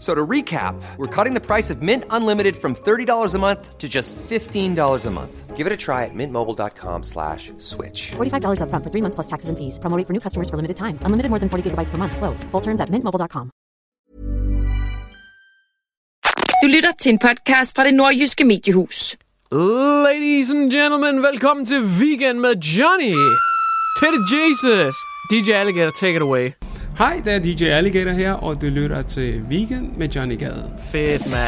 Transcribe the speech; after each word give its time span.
So 0.00 0.14
to 0.14 0.26
recap, 0.26 0.80
we're 0.96 1.14
cutting 1.14 1.34
the 1.34 1.44
price 1.46 1.68
of 1.68 1.82
Mint 1.82 2.04
Unlimited 2.08 2.56
from 2.56 2.74
$30 2.74 3.34
a 3.34 3.38
month 3.38 3.76
to 3.76 3.86
just 3.86 4.16
$15 4.16 5.06
a 5.06 5.10
month. 5.10 5.56
Give 5.58 5.66
it 5.66 5.72
a 5.74 5.76
try 5.76 6.06
at 6.06 6.14
mintmobile.com 6.14 7.02
slash 7.02 7.52
switch. 7.58 8.12
$45 8.16 8.60
upfront 8.64 8.82
for 8.82 8.90
three 8.90 9.02
months 9.02 9.14
plus 9.14 9.26
taxes 9.26 9.50
and 9.50 9.58
fees. 9.58 9.78
Promo 9.78 9.98
rate 9.98 10.06
for 10.06 10.14
new 10.14 10.20
customers 10.20 10.48
for 10.48 10.56
limited 10.56 10.76
time. 10.78 10.98
Unlimited 11.04 11.28
more 11.28 11.38
than 11.38 11.50
40 11.50 11.70
gigabytes 11.70 11.90
per 11.90 11.98
month. 11.98 12.16
Slows. 12.16 12.44
Full 12.50 12.62
terms 12.62 12.80
at 12.80 12.88
mintmobile.com. 12.88 13.50
Du 16.62 16.66
lytter 16.68 16.92
til 17.00 17.12
en 17.12 17.18
podcast 17.18 17.76
fra 17.76 17.84
det 17.84 17.94
nordjyske 17.94 18.44
mediehus. 18.44 19.16
Ladies 19.52 20.50
and 20.50 20.70
gentlemen, 20.72 21.22
velkommen 21.22 21.66
til 21.66 21.80
Weekend 22.00 22.38
med 22.40 22.56
Johnny. 22.62 23.14
Teddy 24.00 24.20
Jesus. 24.32 24.94
DJ 25.30 25.52
Alligator, 25.52 25.90
take 25.90 26.16
it 26.16 26.22
away. 26.22 26.69
Hej, 27.00 27.20
det 27.24 27.32
er 27.32 27.38
DJ 27.38 27.64
Alligator 27.64 28.10
her, 28.10 28.32
og 28.32 28.60
du 28.60 28.66
lytter 28.66 29.02
til 29.02 29.42
Weekend 29.50 29.86
med 29.98 30.08
Johnny 30.08 30.38
Gade. 30.38 30.72
Fedt, 30.92 31.30
man. 31.30 31.38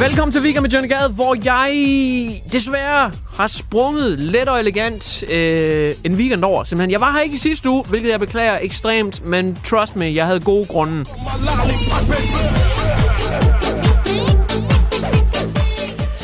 Velkommen 0.00 0.32
til 0.32 0.42
Weekend 0.42 0.62
med 0.62 0.70
Johnny 0.70 0.88
Gade, 0.88 1.08
hvor 1.08 1.36
jeg 1.44 1.72
desværre 2.52 3.12
har 3.34 3.46
sprunget 3.46 4.18
let 4.18 4.48
og 4.48 4.60
elegant 4.60 5.24
øh, 5.30 5.94
en 6.04 6.14
weekend 6.14 6.44
over. 6.44 6.64
Simpelthen. 6.64 6.90
Jeg 6.90 7.00
var 7.00 7.12
her 7.12 7.20
ikke 7.20 7.34
i 7.34 7.38
sidste 7.38 7.70
uge, 7.70 7.84
hvilket 7.88 8.10
jeg 8.10 8.20
beklager 8.20 8.58
ekstremt, 8.62 9.26
men 9.26 9.58
trust 9.64 9.96
me, 9.96 10.14
jeg 10.14 10.26
havde 10.26 10.40
gode 10.40 10.66
grunde. 10.66 11.04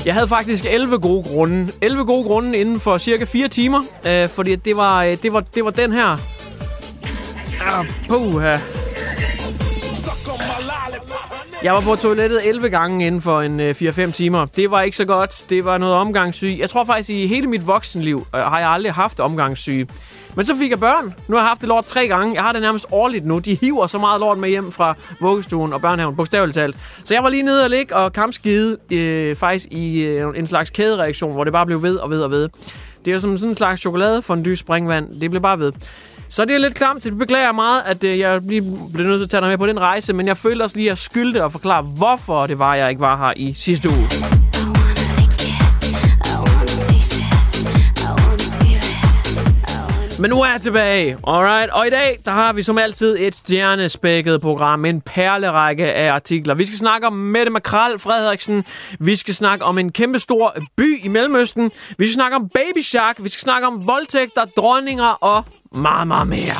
Jeg 0.04 0.14
havde 0.14 0.28
faktisk 0.28 0.64
11 0.70 0.98
gode 0.98 1.22
grunde. 1.22 1.68
11 1.80 2.04
gode 2.04 2.24
grunde 2.24 2.58
inden 2.58 2.80
for 2.80 2.98
cirka 2.98 3.24
4 3.24 3.48
timer, 3.48 3.82
øh, 4.06 4.28
fordi 4.28 4.56
det 4.56 4.76
var, 4.76 5.04
øh, 5.04 5.16
det, 5.22 5.32
var, 5.32 5.40
det 5.40 5.64
var 5.64 5.70
den 5.70 5.92
her. 5.92 6.37
Ah, 7.60 7.86
puha. 8.08 8.52
Jeg 11.62 11.74
var 11.74 11.80
på 11.80 11.96
toilettet 11.96 12.48
11 12.48 12.68
gange 12.68 13.06
inden 13.06 13.22
for 13.22 13.40
en 13.40 13.60
øh, 13.60 13.70
4-5 13.70 14.10
timer. 14.10 14.46
Det 14.46 14.70
var 14.70 14.82
ikke 14.82 14.96
så 14.96 15.04
godt. 15.04 15.44
Det 15.50 15.64
var 15.64 15.78
noget 15.78 15.94
omgangssyg. 15.94 16.56
Jeg 16.60 16.70
tror 16.70 16.84
faktisk, 16.84 17.10
i 17.10 17.26
hele 17.26 17.46
mit 17.46 17.66
voksenliv 17.66 18.26
øh, 18.34 18.40
har 18.40 18.58
jeg 18.58 18.68
aldrig 18.68 18.92
haft 18.92 19.20
omgangssyg. 19.20 19.88
Men 20.34 20.46
så 20.46 20.56
fik 20.56 20.70
jeg 20.70 20.80
børn. 20.80 21.14
Nu 21.28 21.36
har 21.36 21.42
jeg 21.42 21.48
haft 21.48 21.60
det 21.60 21.68
lort 21.68 21.84
tre 21.84 22.08
gange. 22.08 22.34
Jeg 22.34 22.42
har 22.42 22.52
det 22.52 22.62
nærmest 22.62 22.86
årligt 22.90 23.26
nu. 23.26 23.38
De 23.38 23.54
hiver 23.54 23.86
så 23.86 23.98
meget 23.98 24.20
lort 24.20 24.38
med 24.38 24.48
hjem 24.48 24.72
fra 24.72 24.94
vuggestuen 25.20 25.72
og 25.72 25.80
børnehaven, 25.80 26.16
bogstaveligt 26.16 26.54
talt. 26.54 26.76
Så 27.04 27.14
jeg 27.14 27.22
var 27.22 27.28
lige 27.28 27.42
nede 27.42 27.64
og 27.64 27.70
ligge 27.70 27.96
og 27.96 28.12
kampskide 28.12 28.76
øh, 28.92 29.36
faktisk 29.36 29.66
i 29.70 30.00
øh, 30.02 30.26
en 30.36 30.46
slags 30.46 30.70
kædereaktion, 30.70 31.32
hvor 31.32 31.44
det 31.44 31.52
bare 31.52 31.66
blev 31.66 31.82
ved 31.82 31.96
og 31.96 32.10
ved 32.10 32.20
og 32.22 32.30
ved. 32.30 32.48
Det 33.04 33.10
er 33.10 33.14
jo 33.14 33.20
som 33.20 33.38
sådan 33.38 33.50
en 33.50 33.54
slags 33.56 33.80
chokoladefondue 33.80 34.56
springvand. 34.56 35.20
Det 35.20 35.30
blev 35.30 35.42
bare 35.42 35.58
ved. 35.58 35.72
Så 36.28 36.44
det 36.44 36.54
er 36.54 36.58
lidt 36.58 36.74
klamt. 36.74 37.04
Det 37.04 37.18
beklager 37.18 37.44
jeg 37.44 37.54
meget, 37.54 37.82
at 37.86 38.04
øh, 38.04 38.18
jeg 38.18 38.40
lige 38.42 38.78
blev 38.92 39.06
nødt 39.06 39.18
til 39.18 39.24
at 39.24 39.30
tage 39.30 39.40
dig 39.40 39.48
med 39.48 39.58
på 39.58 39.66
den 39.66 39.80
rejse, 39.80 40.12
men 40.12 40.26
jeg 40.26 40.36
følte 40.36 40.62
også 40.62 40.76
lige, 40.76 40.86
at 40.86 40.88
jeg 40.88 40.98
skyldte 40.98 41.42
at 41.42 41.52
forklare, 41.52 41.82
hvorfor 41.82 42.46
det 42.46 42.58
var, 42.58 42.74
jeg 42.74 42.88
ikke 42.90 43.00
var 43.00 43.16
her 43.26 43.32
i 43.36 43.52
sidste 43.56 43.88
uge. 43.88 44.47
Men 50.20 50.30
nu 50.30 50.42
er 50.42 50.50
jeg 50.50 50.60
tilbage, 50.60 51.18
alright? 51.26 51.70
Og 51.70 51.86
i 51.86 51.90
dag, 51.90 52.18
der 52.24 52.30
har 52.30 52.52
vi 52.52 52.62
som 52.62 52.78
altid 52.78 53.16
et 53.18 53.34
stjernespækket 53.34 54.40
program, 54.40 54.84
en 54.84 55.00
perlerække 55.00 55.92
af 55.92 56.12
artikler. 56.12 56.54
Vi 56.54 56.66
skal 56.66 56.78
snakke 56.78 57.06
om 57.06 57.12
Mette 57.12 57.50
Makral 57.50 57.98
Frederiksen. 57.98 58.64
Vi 59.00 59.16
skal 59.16 59.34
snakke 59.34 59.64
om 59.64 59.78
en 59.78 59.92
kæmpe 59.92 60.18
stor 60.18 60.56
by 60.76 61.04
i 61.04 61.08
Mellemøsten. 61.08 61.70
Vi 61.98 62.06
skal 62.06 62.14
snakke 62.14 62.36
om 62.36 62.48
Baby 62.54 62.82
Shark. 62.82 63.16
Vi 63.18 63.28
skal 63.28 63.40
snakke 63.40 63.66
om 63.66 63.86
voldtægter, 63.86 64.44
dronninger 64.56 65.24
og 65.24 65.44
meget, 65.72 66.08
meget 66.08 66.28
mere. 66.28 66.58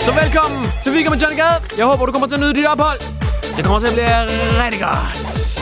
Så 0.00 0.12
velkommen 0.12 0.66
til 0.82 0.92
Weekend 0.92 1.14
med 1.14 1.20
Johnny 1.20 1.36
Gade. 1.36 1.60
Jeg 1.76 1.86
håber, 1.86 2.06
du 2.06 2.12
kommer 2.12 2.28
til 2.28 2.34
at 2.34 2.40
nyde 2.40 2.54
dit 2.54 2.66
ophold. 2.66 2.98
Det 3.56 3.64
kommer 3.64 3.78
til 3.78 3.86
at 3.86 3.92
blive 3.92 4.64
rigtig 4.64 4.80
godt. 4.80 5.59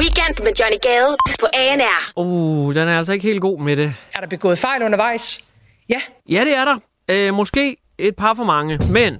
Weekend 0.00 0.44
med 0.44 0.52
Johnny 0.60 0.76
Gade 0.82 1.16
på 1.40 1.46
ANR. 1.54 2.12
Uh, 2.16 2.74
den 2.74 2.88
er 2.88 2.98
altså 2.98 3.12
ikke 3.12 3.22
helt 3.22 3.40
god 3.40 3.60
med 3.60 3.76
det. 3.76 3.94
Er 4.14 4.20
der 4.20 4.26
begået 4.26 4.58
fejl 4.58 4.82
undervejs? 4.82 5.40
Ja. 5.88 6.00
Ja, 6.28 6.40
det 6.40 6.56
er 6.56 6.64
der. 6.64 6.76
Øh, 7.10 7.34
måske 7.34 7.76
et 7.98 8.16
par 8.16 8.34
for 8.34 8.44
mange, 8.44 8.78
men 8.90 9.18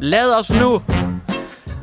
lad 0.00 0.38
os 0.38 0.50
nu 0.50 0.82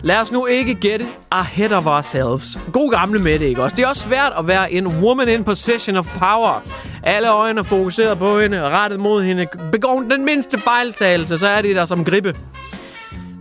Lad 0.03 0.21
os 0.21 0.31
nu 0.31 0.45
ikke 0.45 0.73
gætte 0.73 1.05
ahead 1.31 1.71
of 1.71 1.85
ourselves. 1.85 2.59
God 2.73 2.91
gamle 2.91 3.19
med 3.19 3.39
det, 3.39 3.45
ikke 3.45 3.63
også? 3.63 3.75
Det 3.75 3.83
er 3.83 3.87
også 3.87 4.01
svært 4.01 4.33
at 4.39 4.47
være 4.47 4.71
en 4.71 4.87
woman 4.87 5.29
in 5.29 5.43
position 5.43 5.97
of 5.97 6.07
power. 6.07 6.63
Alle 7.03 7.29
øjne 7.29 7.59
er 7.59 7.63
fokuseret 7.63 8.19
på 8.19 8.39
hende, 8.39 8.61
rettet 8.61 8.99
mod 8.99 9.23
hende. 9.23 9.47
Begår 9.71 9.93
hun 9.93 10.09
den 10.09 10.25
mindste 10.25 10.59
fejltagelse, 10.59 11.37
så 11.37 11.47
er 11.47 11.61
det 11.61 11.75
der 11.75 11.85
som 11.85 12.05
gribe. 12.05 12.35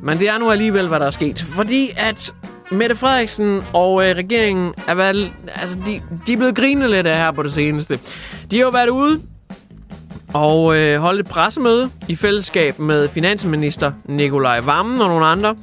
Men 0.02 0.18
det 0.18 0.28
er 0.28 0.38
nu 0.38 0.50
alligevel, 0.50 0.88
hvad 0.88 1.00
der 1.00 1.06
er 1.06 1.10
sket. 1.10 1.44
Fordi 1.54 1.88
at 1.96 2.34
Mette 2.72 2.96
Frederiksen 2.96 3.62
og 3.72 4.08
øh, 4.08 4.16
regeringen 4.16 4.74
er 4.88 4.94
vel... 4.94 5.32
altså, 5.54 5.78
de, 5.86 6.02
de 6.26 6.32
er 6.32 6.36
blevet 6.36 6.54
grinet 6.54 6.90
lidt 6.90 7.06
af 7.06 7.16
her 7.16 7.32
på 7.32 7.42
det 7.42 7.52
seneste. 7.52 7.98
De 8.50 8.56
har 8.56 8.64
jo 8.64 8.70
været 8.70 8.88
ude 8.88 9.20
og 10.32 10.76
øh, 10.76 11.00
holdt 11.00 11.20
et 11.20 11.28
pressemøde 11.28 11.90
i 12.08 12.16
fællesskab 12.16 12.78
med 12.78 13.08
finansminister 13.08 13.92
Nikolaj 14.04 14.60
Vammen 14.60 15.00
og 15.00 15.08
nogle 15.08 15.26
andre. 15.26 15.56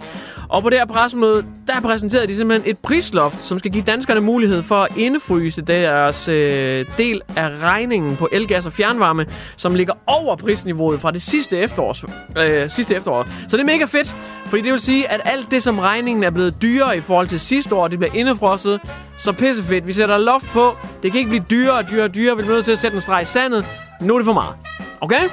Og 0.49 0.63
på 0.63 0.69
det 0.69 0.77
her 0.77 0.85
pressemøde, 0.85 1.45
der 1.67 1.81
præsenterede 1.81 2.27
de 2.27 2.35
simpelthen 2.35 2.71
et 2.71 2.77
prisloft, 2.79 3.41
som 3.41 3.59
skal 3.59 3.71
give 3.71 3.83
danskerne 3.83 4.21
mulighed 4.21 4.63
for 4.63 4.75
at 4.75 4.97
indefryse 4.97 5.61
deres 5.61 6.27
øh, 6.27 6.85
del 6.97 7.21
af 7.35 7.49
regningen 7.63 8.15
på 8.15 8.29
elgas 8.31 8.65
og 8.65 8.73
fjernvarme, 8.73 9.25
som 9.57 9.75
ligger 9.75 9.93
over 10.07 10.35
prisniveauet 10.35 11.01
fra 11.01 11.11
det 11.11 11.21
sidste, 11.21 11.57
efterårs, 11.57 12.03
øh, 12.37 12.69
sidste 12.69 12.95
efterår. 12.95 13.27
Så 13.49 13.57
det 13.57 13.63
er 13.63 13.65
mega 13.65 13.85
fedt, 13.85 14.15
fordi 14.47 14.61
det 14.61 14.71
vil 14.71 14.79
sige, 14.79 15.11
at 15.11 15.21
alt 15.25 15.51
det, 15.51 15.63
som 15.63 15.79
regningen 15.79 16.23
er 16.23 16.29
blevet 16.29 16.61
dyrere 16.61 16.97
i 16.97 17.01
forhold 17.01 17.27
til 17.27 17.39
sidste 17.39 17.75
år, 17.75 17.87
det 17.87 17.99
bliver 17.99 18.13
indefrosset. 18.13 18.81
Så 19.17 19.31
pissefedt. 19.31 19.87
Vi 19.87 19.93
sætter 19.93 20.17
loft 20.17 20.47
på. 20.53 20.77
Det 21.03 21.11
kan 21.11 21.19
ikke 21.19 21.29
blive 21.29 21.45
dyrere 21.51 21.77
og 21.77 21.89
dyrere 21.91 22.03
og 22.03 22.15
dyrere. 22.15 22.37
Vi 22.37 22.41
bliver 22.41 22.55
nødt 22.55 22.65
til 22.65 22.71
at 22.71 22.79
sætte 22.79 22.95
en 22.95 23.01
streg 23.01 23.21
i 23.21 23.25
sandet. 23.25 23.65
Nu 24.01 24.13
er 24.13 24.17
det 24.17 24.25
for 24.25 24.33
meget. 24.33 24.55
Okay? 25.01 25.29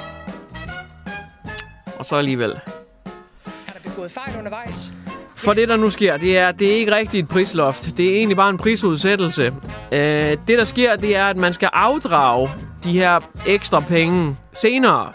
Og 1.99 2.05
så 2.05 2.15
alligevel. 2.15 2.51
Er 2.51 3.71
der 3.73 3.89
begået 3.89 4.11
fejl 4.11 4.37
undervejs? 4.37 4.91
For 5.35 5.53
det, 5.53 5.69
der 5.69 5.77
nu 5.77 5.89
sker, 5.89 6.17
det 6.17 6.37
er, 6.37 6.51
det 6.51 6.71
er 6.71 6.75
ikke 6.75 6.95
rigtigt 6.95 7.23
et 7.23 7.29
prisloft. 7.29 7.97
Det 7.97 8.09
er 8.09 8.15
egentlig 8.15 8.37
bare 8.37 8.49
en 8.49 8.57
prisudsættelse. 8.57 9.45
Øh, 9.91 9.99
det, 10.47 10.57
der 10.57 10.63
sker, 10.63 10.95
det 10.95 11.17
er, 11.17 11.25
at 11.25 11.37
man 11.37 11.53
skal 11.53 11.69
afdrage 11.73 12.51
de 12.83 12.91
her 12.91 13.19
ekstra 13.45 13.79
penge 13.79 14.35
senere. 14.53 15.11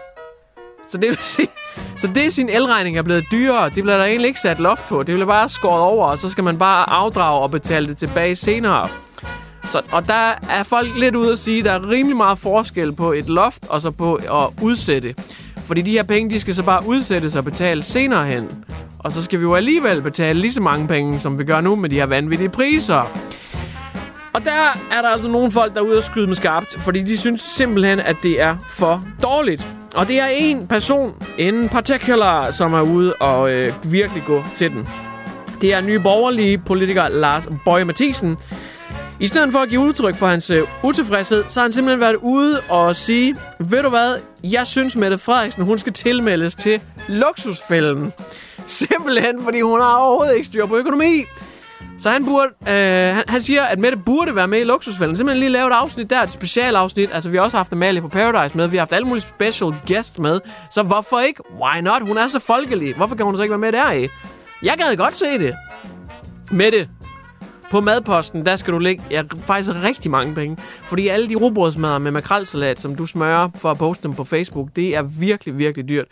Så 0.90 0.99
det 0.99 1.08
vil 1.08 1.19
sige, 1.22 1.49
så 1.96 2.06
det, 2.06 2.32
sin 2.32 2.49
elregning 2.49 2.99
er 2.99 3.02
blevet 3.02 3.25
dyrere, 3.32 3.70
det 3.70 3.82
bliver 3.82 3.99
der 3.99 4.05
egentlig 4.05 4.28
ikke 4.28 4.40
sat 4.40 4.61
loft 4.61 4.88
på. 4.88 4.99
Det 4.99 5.14
bliver 5.14 5.26
bare 5.26 5.49
skåret 5.49 5.82
over, 5.82 6.06
og 6.06 6.19
så 6.19 6.28
skal 6.28 6.44
man 6.44 6.58
bare 6.58 6.90
afdrage 6.90 7.40
og 7.40 7.50
betale 7.50 7.87
det 7.88 7.96
tilbage 7.96 8.37
senere. 8.37 8.88
Så, 9.64 9.82
og 9.93 10.06
der 10.06 10.32
er 10.50 10.62
folk 10.62 10.88
lidt 10.96 11.16
ude 11.16 11.32
at 11.32 11.38
sige, 11.38 11.58
at 11.58 11.64
der 11.64 11.73
er 11.73 11.88
rimelig 11.88 12.16
meget 12.16 12.38
forskel 12.38 12.93
på 12.93 13.12
et 13.12 13.28
loft 13.28 13.66
og 13.69 13.81
så 13.81 13.90
på 13.90 14.14
at 14.14 14.62
udsætte. 14.62 15.14
Fordi 15.70 15.82
de 15.82 15.90
her 15.90 16.02
penge, 16.02 16.31
de 16.31 16.40
skal 16.40 16.55
så 16.55 16.62
bare 16.62 16.87
udsættes 16.87 17.37
og 17.37 17.44
betales 17.44 17.87
senere 17.87 18.26
hen. 18.26 18.64
Og 18.99 19.12
så 19.12 19.22
skal 19.22 19.38
vi 19.38 19.43
jo 19.43 19.55
alligevel 19.55 20.02
betale 20.02 20.40
lige 20.40 20.52
så 20.52 20.62
mange 20.62 20.88
penge, 20.88 21.20
som 21.20 21.38
vi 21.38 21.44
gør 21.44 21.61
nu 21.61 21.76
med 21.76 21.88
de 21.88 21.94
her 21.94 22.06
vanvittige 22.06 22.49
priser. 22.49 23.19
Og 24.32 24.44
der 24.44 24.78
er 24.93 25.02
der 25.02 25.08
altså 25.08 25.28
nogle 25.28 25.50
folk, 25.50 25.75
der 25.75 25.81
er 25.81 25.84
ude 25.84 25.96
og 25.96 26.02
skyde 26.02 26.26
med 26.26 26.37
skarpt, 26.37 26.82
fordi 26.82 27.00
de 27.00 27.19
synes 27.19 27.40
simpelthen, 27.40 28.00
at 28.00 28.17
det 28.22 28.40
er 28.40 28.56
for 28.69 29.05
dårligt. 29.22 29.69
Og 29.94 30.08
det 30.08 30.20
er 30.20 30.26
en 30.38 30.67
person, 30.67 31.14
en 31.38 31.69
particular, 31.69 32.50
som 32.50 32.75
er 32.75 32.82
ude 32.82 33.14
og 33.14 33.50
øh, 33.50 33.73
virkelig 33.84 34.23
gå 34.26 34.44
til 34.55 34.70
den. 34.70 34.88
Det 35.61 35.75
er 35.75 35.81
nye 35.81 36.00
borgerlige 36.00 36.58
politiker 36.58 37.08
Lars 37.08 37.49
Bøje 37.64 37.84
Mathisen. 37.84 38.37
I 39.20 39.26
stedet 39.26 39.52
for 39.52 39.58
at 39.58 39.69
give 39.69 39.81
udtryk 39.81 40.17
for 40.17 40.26
hans 40.26 40.50
øh, 40.50 40.62
utilfredshed, 40.84 41.44
så 41.49 41.61
har 41.61 41.64
han 41.64 41.72
simpelthen 41.72 42.00
været 42.00 42.17
ude 42.17 42.61
og 42.69 42.96
sige, 42.96 43.37
ved 43.58 43.82
du 43.82 43.88
hvad, 43.88 44.14
jeg 44.44 44.67
synes 44.67 44.96
Mette 44.96 45.19
Frederiksen, 45.19 45.62
hun 45.62 45.78
skal 45.78 45.93
tilmeldes 45.93 46.55
til 46.55 46.81
luksusfælden. 47.08 48.12
Simpelthen, 48.67 49.43
fordi 49.44 49.61
hun 49.61 49.81
har 49.81 49.94
overhovedet 49.94 50.34
ikke 50.34 50.46
styr 50.46 50.67
på 50.67 50.76
økonomi. 50.76 51.25
Så 51.99 52.11
han, 52.11 52.25
burde, 52.25 52.49
øh, 52.69 53.14
han, 53.14 53.25
han 53.28 53.40
siger, 53.40 53.62
at 53.62 53.78
Mette 53.78 53.99
burde 53.99 54.34
være 54.37 54.49
med 54.49 54.61
i 54.61 54.64
luksusfælden. 54.64 55.17
Simpelthen 55.17 55.40
lige 55.40 55.50
lave 55.50 55.66
et 55.66 55.73
afsnit 55.73 56.11
der, 56.11 56.23
et 56.23 56.31
specialafsnit. 56.31 57.11
Altså, 57.12 57.31
vi 57.31 57.37
har 57.37 57.44
også 57.44 57.56
haft 57.56 57.73
Amalie 57.73 58.00
på 58.00 58.08
Paradise 58.08 58.56
med. 58.56 58.69
Vi 58.69 58.76
har 58.76 58.81
haft 58.81 58.93
alle 58.93 59.06
mulige 59.06 59.25
special 59.25 59.75
guests 59.87 60.19
med. 60.19 60.40
Så 60.70 60.82
hvorfor 60.82 61.20
ikke? 61.20 61.43
Why 61.62 61.81
not? 61.81 62.02
Hun 62.02 62.19
er 62.19 62.26
så 62.26 62.38
folkelig. 62.38 62.94
Hvorfor 62.94 63.16
kan 63.16 63.26
hun 63.26 63.37
så 63.37 63.43
ikke 63.43 63.50
være 63.50 63.58
med 63.58 63.73
der 63.73 63.93
i? 63.93 64.08
Jeg 64.62 64.75
gad 64.78 64.96
godt 64.96 65.16
se 65.16 65.38
det. 65.38 65.55
Mette, 66.50 66.88
på 67.70 67.81
madposten, 67.81 68.46
der 68.46 68.56
skal 68.56 68.72
du 68.75 68.78
lægge 68.78 69.02
ja, 69.11 69.22
faktisk 69.37 69.70
rigtig 69.82 70.11
mange 70.11 70.34
penge. 70.34 70.56
Fordi 70.61 71.08
alle 71.08 71.28
de 71.28 71.34
robrødsmadder 71.34 71.99
med 71.99 72.11
makrelsalat, 72.11 72.81
som 72.81 72.94
du 72.94 73.06
smører 73.06 73.49
for 73.56 73.70
at 73.70 73.78
poste 73.78 74.02
dem 74.02 74.14
på 74.14 74.25
Facebook, 74.25 74.69
det 74.76 74.96
er 74.96 75.02
virkelig, 75.02 75.58
virkelig 75.58 75.88
dyrt. 75.88 76.06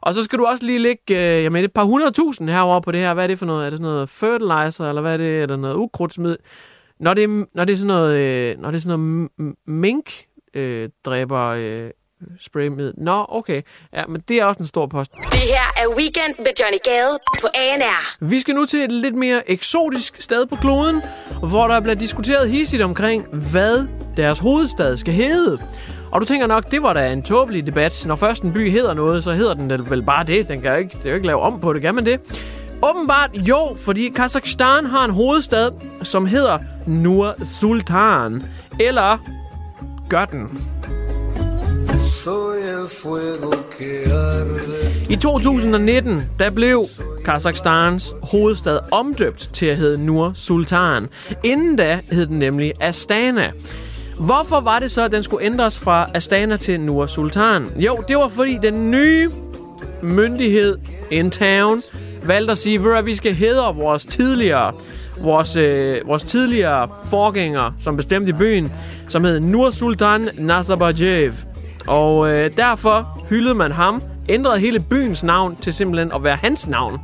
Og 0.00 0.14
så 0.14 0.24
skal 0.24 0.38
du 0.38 0.44
også 0.44 0.66
lige 0.66 0.78
lægge 0.78 1.02
øh, 1.10 1.42
jamen, 1.42 1.64
et 1.64 1.72
par 1.72 1.84
hundredtusind 1.84 2.50
herover 2.50 2.80
på 2.80 2.92
det 2.92 3.00
her. 3.00 3.14
Hvad 3.14 3.24
er 3.24 3.28
det 3.28 3.38
for 3.38 3.46
noget? 3.46 3.66
Er 3.66 3.70
det 3.70 3.76
sådan 3.76 3.92
noget 3.92 4.08
fertilizer, 4.08 4.88
eller 4.88 5.02
hvad 5.02 5.12
er 5.12 5.16
det? 5.16 5.42
Er 5.42 5.46
der 5.46 5.56
noget 5.56 5.74
ukrudtsmid? 5.74 6.36
Når 7.00 7.14
det, 7.14 7.46
når 7.54 7.64
det 7.64 7.72
er 7.72 7.76
sådan 7.76 7.86
noget, 7.86 8.16
øh, 8.16 8.58
når 8.58 8.70
det 8.70 8.76
er 8.76 8.80
sådan 8.80 8.98
noget 8.98 9.54
mink 9.66 10.10
øh, 10.54 10.88
dræber 11.04 11.46
øh, 11.46 11.90
spraymiddel. 12.40 12.92
Nå, 12.96 13.26
okay. 13.28 13.62
Ja, 13.94 14.02
men 14.08 14.22
det 14.28 14.36
er 14.36 14.44
også 14.44 14.60
en 14.60 14.66
stor 14.66 14.86
post. 14.86 15.10
Det 15.12 15.40
her 15.40 15.84
er 15.84 15.88
Weekend 15.96 16.34
med 16.38 16.52
Johnny 16.60 16.78
Gade 16.84 17.18
på 17.40 17.48
ANR. 17.54 18.24
Vi 18.30 18.40
skal 18.40 18.54
nu 18.54 18.66
til 18.66 18.84
et 18.84 18.92
lidt 18.92 19.14
mere 19.14 19.50
eksotisk 19.50 20.22
sted 20.22 20.46
på 20.46 20.56
kloden, 20.56 21.02
hvor 21.48 21.68
der 21.68 21.80
bliver 21.80 21.94
diskuteret 21.94 22.50
hissigt 22.50 22.82
omkring, 22.82 23.26
hvad 23.52 23.88
deres 24.16 24.38
hovedstad 24.38 24.96
skal 24.96 25.14
hedde. 25.14 25.58
Og 26.12 26.20
du 26.20 26.26
tænker 26.26 26.46
nok, 26.46 26.70
det 26.70 26.82
var 26.82 26.92
da 26.92 27.12
en 27.12 27.22
tåbelig 27.22 27.66
debat. 27.66 28.04
Når 28.06 28.16
først 28.16 28.42
en 28.42 28.52
by 28.52 28.70
hedder 28.70 28.94
noget, 28.94 29.24
så 29.24 29.32
hedder 29.32 29.54
den 29.54 29.90
vel 29.90 30.02
bare 30.02 30.24
det. 30.24 30.48
Den 30.48 30.60
kan 30.60 30.70
jo 30.70 30.76
ikke, 30.76 30.98
det 30.98 31.06
er 31.06 31.10
jo 31.10 31.14
ikke 31.14 31.26
lave 31.26 31.40
om 31.40 31.60
på 31.60 31.72
det, 31.72 31.82
kan 31.82 31.94
man 31.94 32.06
det? 32.06 32.20
Åbenbart 32.82 33.30
jo, 33.34 33.76
fordi 33.84 34.08
Kazakhstan 34.08 34.86
har 34.86 35.04
en 35.04 35.10
hovedstad, 35.10 35.70
som 36.02 36.26
hedder 36.26 36.58
Nur 36.86 37.34
Sultan. 37.44 38.44
Eller 38.80 39.18
gør 40.08 40.24
den. 40.24 40.68
I 45.08 45.16
2019, 45.16 46.22
der 46.38 46.50
blev 46.50 46.86
Kazakhstans 47.24 48.14
hovedstad 48.22 48.78
omdøbt 48.92 49.50
til 49.52 49.66
at 49.66 49.76
hedde 49.76 49.98
Nur 49.98 50.32
Sultan. 50.34 51.08
Inden 51.44 51.76
da 51.76 52.00
hed 52.12 52.26
den 52.26 52.38
nemlig 52.38 52.72
Astana. 52.80 53.52
Hvorfor 54.18 54.60
var 54.60 54.78
det 54.78 54.90
så, 54.90 55.02
at 55.02 55.12
den 55.12 55.22
skulle 55.22 55.44
ændres 55.44 55.78
fra 55.78 56.10
Astana 56.14 56.56
til 56.56 56.80
Nur 56.80 57.06
Sultan? 57.06 57.66
Jo, 57.80 58.04
det 58.08 58.16
var 58.16 58.28
fordi 58.28 58.58
den 58.62 58.90
nye 58.90 59.30
myndighed 60.02 60.78
in 61.10 61.30
town 61.30 61.82
valgte 62.22 62.52
at 62.52 62.58
sige, 62.58 62.98
at 62.98 63.06
vi 63.06 63.14
skal 63.14 63.34
hedre 63.34 63.74
vores 63.76 64.06
tidligere 64.06 64.72
vores, 65.20 65.56
øh, 65.56 66.08
vores 66.08 66.24
tidligere 66.24 66.88
forgængere, 67.04 67.74
som 67.80 67.96
bestemte 67.96 68.30
i 68.30 68.32
byen, 68.32 68.72
som 69.08 69.24
hed 69.24 69.40
Nur 69.40 69.70
Sultan 69.70 70.28
Nazarbayev. 70.38 71.53
Og 71.86 72.32
øh, 72.32 72.50
derfor 72.56 73.18
hyldede 73.28 73.54
man 73.54 73.72
ham, 73.72 74.02
ændrede 74.28 74.58
hele 74.58 74.80
byens 74.80 75.24
navn 75.24 75.56
til 75.60 75.72
simpelthen 75.72 76.12
at 76.12 76.24
være 76.24 76.36
hans 76.36 76.68
navn. 76.68 77.00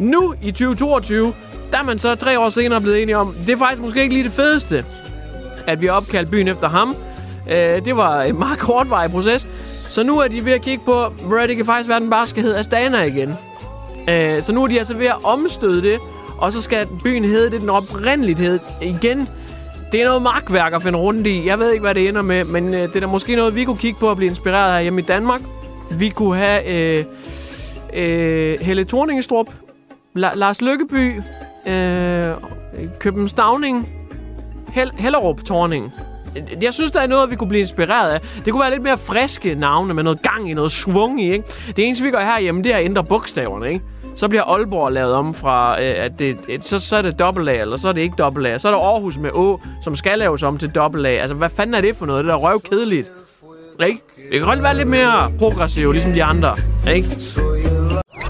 Nu 0.00 0.34
i 0.42 0.50
2022, 0.50 1.32
der 1.72 1.78
er 1.78 1.82
man 1.82 1.98
så 1.98 2.14
tre 2.14 2.40
år 2.40 2.48
senere 2.48 2.80
blevet 2.80 3.02
enige 3.02 3.16
om, 3.16 3.34
det 3.46 3.52
er 3.52 3.56
faktisk 3.56 3.82
måske 3.82 4.02
ikke 4.02 4.14
lige 4.14 4.24
det 4.24 4.32
fedeste, 4.32 4.84
at 5.66 5.80
vi 5.80 5.88
opkaldt 5.88 6.30
byen 6.30 6.48
efter 6.48 6.68
ham. 6.68 6.96
Øh, 7.50 7.84
det 7.84 7.96
var 7.96 8.22
en 8.22 8.38
meget 8.38 8.58
kortvarig 8.58 9.10
proces. 9.10 9.48
Så 9.88 10.02
nu 10.02 10.18
er 10.18 10.28
de 10.28 10.44
ved 10.44 10.52
at 10.52 10.62
kigge 10.62 10.84
på, 10.84 11.12
hvor 11.26 11.38
det 11.38 11.56
kan 11.56 11.66
faktisk 11.66 11.88
være, 11.88 12.00
den 12.00 12.10
bare 12.10 12.26
skal 12.26 12.42
hedde 12.42 12.58
Astana 12.58 13.02
igen. 13.02 13.34
Øh, 14.10 14.42
så 14.42 14.52
nu 14.52 14.62
er 14.62 14.66
de 14.66 14.78
altså 14.78 14.96
ved 14.96 15.06
at 15.06 15.24
omstøde 15.24 15.82
det, 15.82 15.98
og 16.38 16.52
så 16.52 16.62
skal 16.62 16.86
byen 17.04 17.24
hedde 17.24 17.50
det, 17.50 17.60
den 17.60 17.70
oprindeligt 17.70 18.38
hed 18.38 18.58
igen. 18.82 19.28
Det 19.92 20.00
er 20.02 20.04
noget 20.06 20.22
magtværk 20.22 20.72
at 20.72 20.82
finde 20.82 20.98
rundt 20.98 21.26
i. 21.26 21.46
Jeg 21.46 21.58
ved 21.58 21.72
ikke, 21.72 21.80
hvad 21.82 21.94
det 21.94 22.08
ender 22.08 22.22
med, 22.22 22.44
men 22.44 22.74
øh, 22.74 22.80
det 22.80 22.96
er 22.96 23.00
da 23.00 23.06
måske 23.06 23.36
noget, 23.36 23.54
vi 23.54 23.64
kunne 23.64 23.76
kigge 23.78 24.00
på 24.00 24.08
og 24.08 24.16
blive 24.16 24.28
inspireret 24.28 24.76
af 24.76 24.82
hjemme 24.82 25.00
i 25.00 25.04
Danmark. 25.04 25.40
Vi 25.90 26.08
kunne 26.08 26.36
have 26.36 26.68
øh, 26.68 27.04
øh, 27.94 28.60
Helle 28.60 28.84
Thorningestrup, 28.84 29.46
La- 30.18 30.34
Lars 30.34 30.60
Lykkeby, 30.62 31.20
øh, 31.66 32.32
Køben 33.00 33.28
Stavning, 33.28 33.88
Hel- 34.68 34.92
Hellerup 34.98 35.44
Thorning. 35.44 35.90
Jeg 36.62 36.74
synes, 36.74 36.90
der 36.90 37.00
er 37.00 37.06
noget, 37.06 37.30
vi 37.30 37.36
kunne 37.36 37.48
blive 37.48 37.60
inspireret 37.60 38.10
af. 38.12 38.20
Det 38.44 38.52
kunne 38.52 38.60
være 38.60 38.70
lidt 38.70 38.82
mere 38.82 38.98
friske 38.98 39.54
navne 39.54 39.94
med 39.94 40.02
noget 40.02 40.22
gang 40.22 40.50
i, 40.50 40.54
noget 40.54 40.72
svung 40.72 41.22
i, 41.22 41.32
ikke? 41.32 41.44
Det 41.76 41.86
eneste, 41.86 42.04
vi 42.04 42.10
gør 42.10 42.20
herhjemme, 42.20 42.62
det 42.62 42.72
er 42.74 42.76
at 42.78 42.84
ændre 42.84 43.04
bogstaverne, 43.04 43.68
ikke? 43.72 43.84
Så 44.16 44.28
bliver 44.28 44.42
Aalborg 44.42 44.92
lavet 44.92 45.14
om 45.14 45.34
fra, 45.34 45.82
øh, 45.82 46.04
at 46.04 46.12
det, 46.18 46.38
et, 46.48 46.64
så, 46.64 46.78
så 46.78 46.96
er 46.96 47.02
det 47.02 47.18
dobbelt 47.18 47.48
A, 47.48 47.60
eller 47.60 47.76
så 47.76 47.88
er 47.88 47.92
det 47.92 48.00
ikke 48.00 48.16
dobbelt 48.18 48.46
A. 48.46 48.58
Så 48.58 48.68
er 48.68 48.72
der 48.72 48.80
Aarhus 48.80 49.18
med 49.18 49.30
Å, 49.34 49.60
som 49.82 49.94
skal 49.96 50.18
laves 50.18 50.42
om 50.42 50.58
til 50.58 50.68
dobbelt 50.70 51.06
A. 51.06 51.10
Altså, 51.10 51.34
hvad 51.34 51.50
fanden 51.50 51.74
er 51.74 51.80
det 51.80 51.96
for 51.96 52.06
noget? 52.06 52.24
Det 52.24 52.30
er 52.30 52.34
da 52.36 52.40
røvkedeligt. 52.42 53.10
Ikke? 53.86 54.00
Det 54.32 54.38
kan 54.38 54.48
godt 54.48 54.62
være 54.62 54.76
lidt 54.76 54.88
mere 54.88 55.32
progressiv, 55.38 55.92
ligesom 55.92 56.12
de 56.12 56.24
andre. 56.24 56.56
Ikke? 56.88 57.08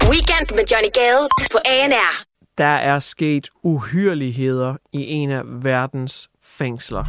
Weekend 0.09 0.47
med 0.55 0.63
Johnny 0.71 0.91
Gade 0.93 1.27
på 1.51 1.57
ANR. 1.65 2.23
Der 2.57 2.65
er 2.65 2.99
sket 2.99 3.47
uhyreligheder 3.63 4.75
i 4.93 5.05
en 5.07 5.31
af 5.31 5.41
verdens 5.45 6.29
fængsler. 6.43 7.05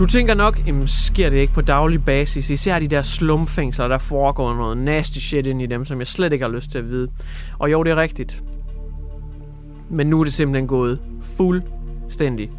Du 0.00 0.06
tænker 0.06 0.34
nok, 0.34 0.66
jamen, 0.66 0.86
sker 0.86 1.28
det 1.28 1.36
ikke 1.36 1.52
på 1.52 1.60
daglig 1.60 2.04
basis? 2.04 2.50
Især 2.50 2.78
de 2.78 2.88
der 2.88 3.02
slumfængsler, 3.02 3.88
der 3.88 3.98
foregår 3.98 4.54
noget 4.54 4.76
nasty 4.76 5.18
shit 5.18 5.46
ind 5.46 5.62
i 5.62 5.66
dem, 5.66 5.84
som 5.84 5.98
jeg 5.98 6.06
slet 6.06 6.32
ikke 6.32 6.44
har 6.44 6.52
lyst 6.52 6.70
til 6.70 6.78
at 6.78 6.88
vide. 6.88 7.08
Og 7.58 7.72
jo, 7.72 7.82
det 7.82 7.90
er 7.90 7.96
rigtigt. 7.96 8.44
Men 9.90 10.06
nu 10.06 10.20
er 10.20 10.24
det 10.24 10.32
simpelthen 10.32 10.66
gået 10.66 11.02
fuldstændig 11.36 12.50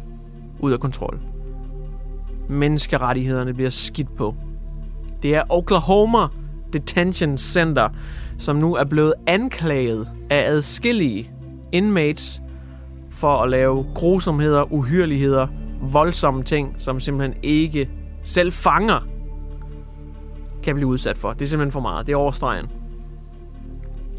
ud 0.60 0.72
af 0.72 0.80
kontrol. 0.80 1.20
Menneskerettighederne 2.48 3.54
bliver 3.54 3.70
skidt 3.70 4.16
på. 4.16 4.34
Det 5.22 5.34
er 5.34 5.42
Oklahoma 5.48 6.26
Detention 6.72 7.38
Center, 7.38 7.88
som 8.38 8.56
nu 8.56 8.74
er 8.74 8.84
blevet 8.84 9.14
anklaget 9.26 10.08
af 10.30 10.44
adskillige 10.46 11.30
inmates 11.72 12.42
for 13.10 13.42
at 13.42 13.50
lave 13.50 13.86
grusomheder, 13.94 14.72
uhyreligheder, 14.72 15.46
voldsomme 15.82 16.42
ting, 16.42 16.74
som 16.78 17.00
simpelthen 17.00 17.40
ikke 17.42 17.90
selv 18.24 18.52
fanger 18.52 19.06
kan 20.62 20.74
blive 20.74 20.88
udsat 20.88 21.18
for. 21.18 21.32
Det 21.32 21.42
er 21.42 21.46
simpelthen 21.46 21.72
for 21.72 21.80
meget. 21.80 22.06
Det 22.06 22.12
er 22.12 22.16
overstregen. 22.16 22.66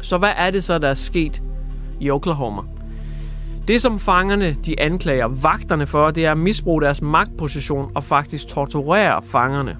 Så 0.02 0.18
hvad 0.18 0.32
er 0.36 0.50
det 0.50 0.64
så, 0.64 0.78
der 0.78 0.88
er 0.88 0.94
sket 0.94 1.42
i 2.00 2.10
Oklahoma? 2.10 2.62
Det, 3.68 3.80
som 3.80 3.98
fangerne 3.98 4.56
de 4.66 4.80
anklager 4.80 5.28
vagterne 5.42 5.86
for, 5.86 6.10
det 6.10 6.26
er 6.26 6.32
at 6.32 6.38
misbruge 6.38 6.82
deres 6.82 7.02
magtposition 7.02 7.92
og 7.94 8.02
faktisk 8.02 8.48
torturere 8.48 9.22
fangerne. 9.22 9.76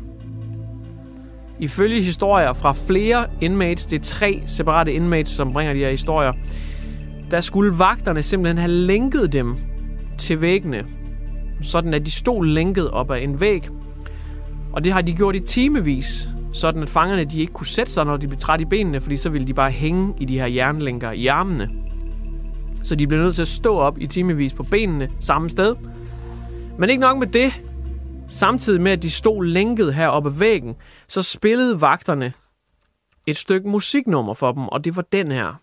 Ifølge 1.59 2.02
historier 2.02 2.52
fra 2.52 2.73
flere 2.73 3.26
inmates, 3.40 3.87
det 3.87 4.00
er 4.00 4.04
tre 4.04 4.42
separate 4.47 4.92
inmates, 4.92 5.32
som 5.32 5.52
bringer 5.52 5.73
de 5.73 5.78
her 5.78 5.90
historier, 5.90 6.32
der 7.30 7.40
skulle 7.40 7.78
vagterne 7.78 8.23
simpelthen 8.23 8.59
have 8.59 8.70
lænket 8.70 9.32
dem 9.32 9.56
til 10.18 10.40
væggene, 10.40 10.85
sådan 11.64 11.94
at 11.94 12.06
de 12.06 12.11
stod 12.11 12.44
lænket 12.44 12.90
op 12.90 13.11
ad 13.11 13.23
en 13.23 13.40
væg. 13.40 13.68
Og 14.73 14.85
det 14.85 14.92
har 14.92 15.00
de 15.00 15.12
gjort 15.12 15.37
i 15.37 15.40
timevis, 15.40 16.28
sådan 16.52 16.83
at 16.83 16.88
fangerne 16.88 17.25
de 17.25 17.40
ikke 17.40 17.52
kunne 17.52 17.66
sætte 17.66 17.92
sig, 17.92 18.04
når 18.04 18.16
de 18.16 18.28
blev 18.28 18.38
træt 18.38 18.61
i 18.61 18.64
benene, 18.64 19.00
fordi 19.00 19.16
så 19.16 19.30
ville 19.30 19.47
de 19.47 19.54
bare 19.54 19.71
hænge 19.71 20.14
i 20.21 20.25
de 20.25 20.38
her 20.38 20.47
jernlænker 20.47 21.11
i 21.11 21.26
armene. 21.26 21.71
Så 22.85 22.94
de 22.94 23.06
blev 23.06 23.21
nødt 23.21 23.35
til 23.35 23.42
at 23.42 23.49
stå 23.49 23.76
op 23.76 23.99
i 24.00 24.06
timevis 24.06 24.54
på 24.54 24.62
benene 24.62 25.11
samme 25.21 25.50
sted. 25.50 25.75
Men 26.78 26.90
ikke 26.90 27.00
nok 27.00 27.18
med 27.18 27.26
det. 27.26 27.64
Samtidig 28.28 28.80
med, 28.80 28.92
at 28.92 29.02
de 29.02 29.11
stod 29.11 29.44
lænket 29.44 29.94
heroppe 29.94 30.30
ad 30.30 30.35
væggen, 30.35 30.75
så 31.09 31.23
spillede 31.23 31.80
vagterne 31.80 32.33
et 33.26 33.37
stykke 33.37 33.68
musiknummer 33.68 34.35
for 34.35 34.52
dem, 34.52 34.68
og 34.68 34.85
det 34.85 34.97
var 34.97 35.04
den 35.12 35.33
her. 35.33 35.61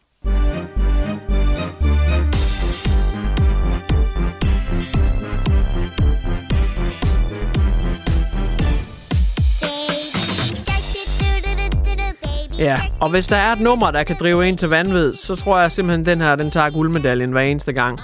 Ja, 12.62 12.80
og 13.00 13.10
hvis 13.10 13.27
der 13.27 13.36
er 13.36 13.51
et 13.51 13.60
nummer, 13.60 13.91
der 13.91 14.03
kan 14.03 14.15
drive 14.20 14.48
en 14.48 14.58
til 14.58 14.70
vanvid, 14.70 15.15
så 15.15 15.36
tror 15.36 15.60
jeg 15.60 15.72
simpelthen, 15.72 16.06
den 16.06 16.22
her, 16.22 16.36
den 16.36 16.51
tager 16.51 16.70
guldmedaljen 16.70 17.32
hver 17.32 17.41
eneste 17.41 17.74
gang. 17.74 18.00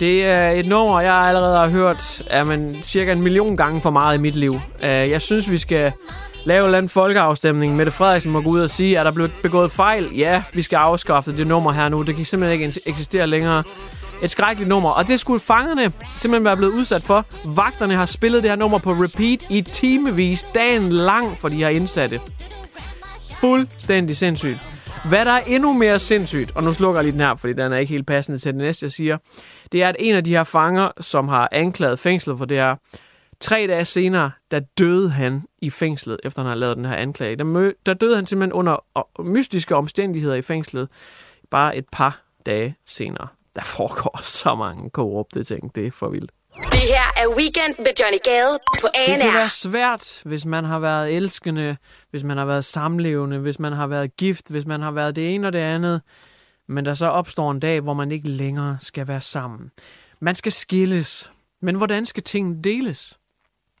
Det 0.00 0.26
er 0.26 0.50
et 0.50 0.66
nummer, 0.66 1.00
jeg 1.00 1.14
allerede 1.14 1.58
har 1.58 1.68
hørt 1.68 2.22
jamen, 2.30 2.82
cirka 2.82 3.12
en 3.12 3.22
million 3.22 3.56
gange 3.56 3.80
for 3.80 3.90
meget 3.90 4.18
i 4.18 4.20
mit 4.20 4.36
liv. 4.36 4.60
Øh, 4.82 4.90
jeg 4.90 5.22
synes, 5.22 5.50
vi 5.50 5.58
skal 5.58 5.92
lave 6.44 6.58
en 6.58 6.64
eller 6.64 6.78
anden 6.78 6.88
folkeafstemning. 6.88 7.76
Mette 7.76 7.92
Frederiksen 7.92 8.32
må 8.32 8.40
gå 8.40 8.50
ud 8.50 8.60
og 8.60 8.70
sige, 8.70 8.98
at 8.98 9.06
der 9.06 9.12
blevet 9.12 9.32
begået 9.42 9.72
fejl. 9.72 10.08
Ja, 10.16 10.42
vi 10.52 10.62
skal 10.62 10.76
afskaffe 10.76 11.36
det 11.36 11.46
nummer 11.46 11.72
her 11.72 11.88
nu. 11.88 12.02
Det 12.02 12.16
kan 12.16 12.24
simpelthen 12.24 12.60
ikke 12.60 12.80
eksistere 12.86 13.26
længere. 13.26 13.62
Et 14.22 14.30
skrækkeligt 14.30 14.68
nummer. 14.68 14.90
Og 14.90 15.08
det 15.08 15.20
skulle 15.20 15.40
fangerne 15.40 15.92
simpelthen 16.16 16.44
være 16.44 16.56
blevet 16.56 16.72
udsat 16.72 17.02
for. 17.02 17.26
Vagterne 17.44 17.94
har 17.94 18.06
spillet 18.06 18.42
det 18.42 18.50
her 18.50 18.56
nummer 18.56 18.78
på 18.78 18.90
repeat 18.90 19.46
i 19.50 19.62
timevis, 19.62 20.46
dagen 20.54 20.92
lang 20.92 21.38
for 21.38 21.48
de 21.48 21.56
her 21.56 21.68
indsatte. 21.68 22.20
Fuldstændig 23.44 24.16
sindssygt. 24.16 24.58
Hvad 25.08 25.24
der 25.24 25.30
er 25.30 25.40
endnu 25.46 25.72
mere 25.72 25.98
sindssygt, 25.98 26.56
og 26.56 26.62
nu 26.62 26.72
slukker 26.72 27.00
jeg 27.00 27.04
lige 27.04 27.12
den 27.12 27.20
her, 27.20 27.36
fordi 27.36 27.52
den 27.52 27.72
er 27.72 27.76
ikke 27.76 27.92
helt 27.92 28.06
passende 28.06 28.38
til 28.38 28.52
det 28.52 28.58
næste, 28.58 28.84
jeg 28.84 28.92
siger, 28.92 29.18
det 29.72 29.82
er, 29.82 29.88
at 29.88 29.96
en 29.98 30.14
af 30.14 30.24
de 30.24 30.30
her 30.30 30.44
fanger, 30.44 30.90
som 31.00 31.28
har 31.28 31.48
anklaget 31.52 31.98
fængslet 31.98 32.38
for 32.38 32.44
det 32.44 32.56
her, 32.56 32.76
tre 33.40 33.66
dage 33.68 33.84
senere, 33.84 34.30
der 34.50 34.60
døde 34.78 35.10
han 35.10 35.42
i 35.62 35.70
fængslet, 35.70 36.20
efter 36.24 36.42
han 36.42 36.48
har 36.48 36.54
lavet 36.54 36.76
den 36.76 36.84
her 36.84 36.96
anklage. 36.96 37.36
Der, 37.36 37.44
mø- 37.44 37.82
der 37.86 37.94
døde 37.94 38.16
han 38.16 38.26
simpelthen 38.26 38.52
under 38.52 38.84
mystiske 39.22 39.76
omstændigheder 39.76 40.34
i 40.34 40.42
fængslet, 40.42 40.88
bare 41.50 41.76
et 41.76 41.84
par 41.92 42.22
dage 42.46 42.76
senere. 42.86 43.28
Der 43.54 43.62
foregår 43.64 44.20
så 44.40 44.54
mange 44.54 44.90
korrupte 44.90 45.44
ting. 45.44 45.74
Det 45.74 45.86
er 45.86 45.90
for 45.90 46.08
vildt. 46.08 46.32
Det 46.72 46.80
her 46.80 47.24
er 47.24 47.28
Weekend 47.36 47.74
med 47.78 47.92
Johnny 48.00 48.18
Gade 48.24 48.58
på 48.80 48.86
Det 48.94 49.06
kan 49.06 49.20
ANR. 49.22 49.32
være 49.32 49.50
svært, 49.50 50.22
hvis 50.24 50.46
man 50.46 50.64
har 50.64 50.78
været 50.78 51.12
elskende, 51.16 51.76
hvis 52.10 52.24
man 52.24 52.36
har 52.36 52.44
været 52.44 52.64
samlevende, 52.64 53.38
hvis 53.38 53.58
man 53.58 53.72
har 53.72 53.86
været 53.86 54.16
gift, 54.16 54.50
hvis 54.50 54.66
man 54.66 54.80
har 54.80 54.90
været 54.90 55.16
det 55.16 55.34
ene 55.34 55.46
og 55.46 55.52
det 55.52 55.58
andet. 55.58 56.02
Men 56.68 56.84
der 56.84 56.94
så 56.94 57.06
opstår 57.06 57.50
en 57.50 57.60
dag, 57.60 57.80
hvor 57.80 57.94
man 57.94 58.10
ikke 58.12 58.28
længere 58.28 58.78
skal 58.80 59.08
være 59.08 59.20
sammen. 59.20 59.70
Man 60.20 60.34
skal 60.34 60.52
skilles. 60.52 61.32
Men 61.62 61.74
hvordan 61.74 62.06
skal 62.06 62.22
tingene 62.22 62.62
deles? 62.62 63.18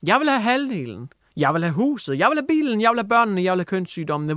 Jeg 0.06 0.20
vil 0.20 0.28
have 0.28 0.40
halvdelen. 0.40 1.08
Jeg 1.36 1.54
vil 1.54 1.62
have 1.64 1.74
huset. 1.74 2.18
Jeg 2.18 2.28
vil 2.28 2.38
have 2.38 2.46
bilen. 2.48 2.80
Jeg 2.80 2.90
vil 2.90 2.98
have 2.98 3.08
børnene. 3.08 3.42
Jeg 3.42 3.52
vil 3.52 3.58
have 3.58 3.64
kønssygdommene. 3.64 4.36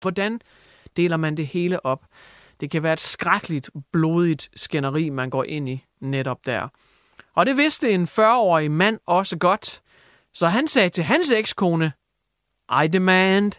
Hvordan 0.00 0.40
deler 0.96 1.16
man 1.16 1.36
det 1.36 1.46
hele 1.46 1.86
op? 1.86 2.04
Det 2.60 2.70
kan 2.70 2.82
være 2.82 2.92
et 2.92 3.00
skrækkeligt, 3.00 3.70
blodigt 3.92 4.48
skænderi, 4.56 5.10
man 5.10 5.30
går 5.30 5.44
ind 5.44 5.68
i 5.68 5.84
netop 6.00 6.46
der. 6.46 6.68
Og 7.36 7.46
det 7.46 7.56
vidste 7.56 7.90
en 7.90 8.04
40-årig 8.04 8.70
mand 8.70 8.98
også 9.06 9.38
godt. 9.38 9.80
Så 10.34 10.48
han 10.48 10.68
sagde 10.68 10.88
til 10.88 11.04
hans 11.04 11.30
ekskone, 11.30 11.92
I 12.84 12.88
demand 12.88 13.52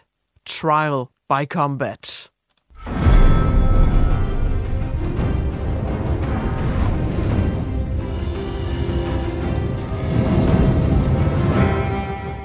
trial 0.46 1.04
by 1.28 1.46
combat. 1.48 2.30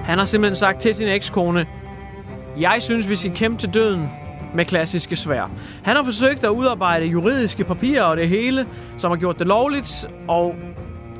Han 0.03 0.17
har 0.17 0.25
simpelthen 0.25 0.55
sagt 0.55 0.81
til 0.81 0.95
sin 0.95 1.07
ekskone, 1.07 1.67
jeg 2.59 2.77
synes, 2.79 3.09
vi 3.09 3.15
skal 3.15 3.31
kæmpe 3.35 3.57
til 3.57 3.73
døden 3.73 4.09
med 4.53 4.65
klassiske 4.65 5.15
svær. 5.15 5.51
Han 5.83 5.95
har 5.95 6.03
forsøgt 6.03 6.43
at 6.43 6.49
udarbejde 6.49 7.05
juridiske 7.05 7.63
papirer 7.63 8.03
og 8.03 8.17
det 8.17 8.29
hele, 8.29 8.65
som 8.97 9.11
har 9.11 9.17
gjort 9.17 9.39
det 9.39 9.47
lovligt, 9.47 10.07
og 10.27 10.55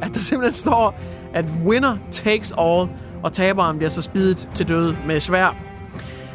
at 0.02 0.14
der 0.14 0.20
simpelthen 0.20 0.54
står, 0.54 1.00
at 1.34 1.46
winner 1.66 1.98
takes 2.12 2.54
all, 2.58 2.90
og 3.24 3.34
taberen 3.34 3.78
bliver 3.78 3.90
så 3.90 4.02
spidet 4.02 4.50
til 4.54 4.68
døde 4.68 4.98
med 5.08 5.20
svær. 5.20 5.56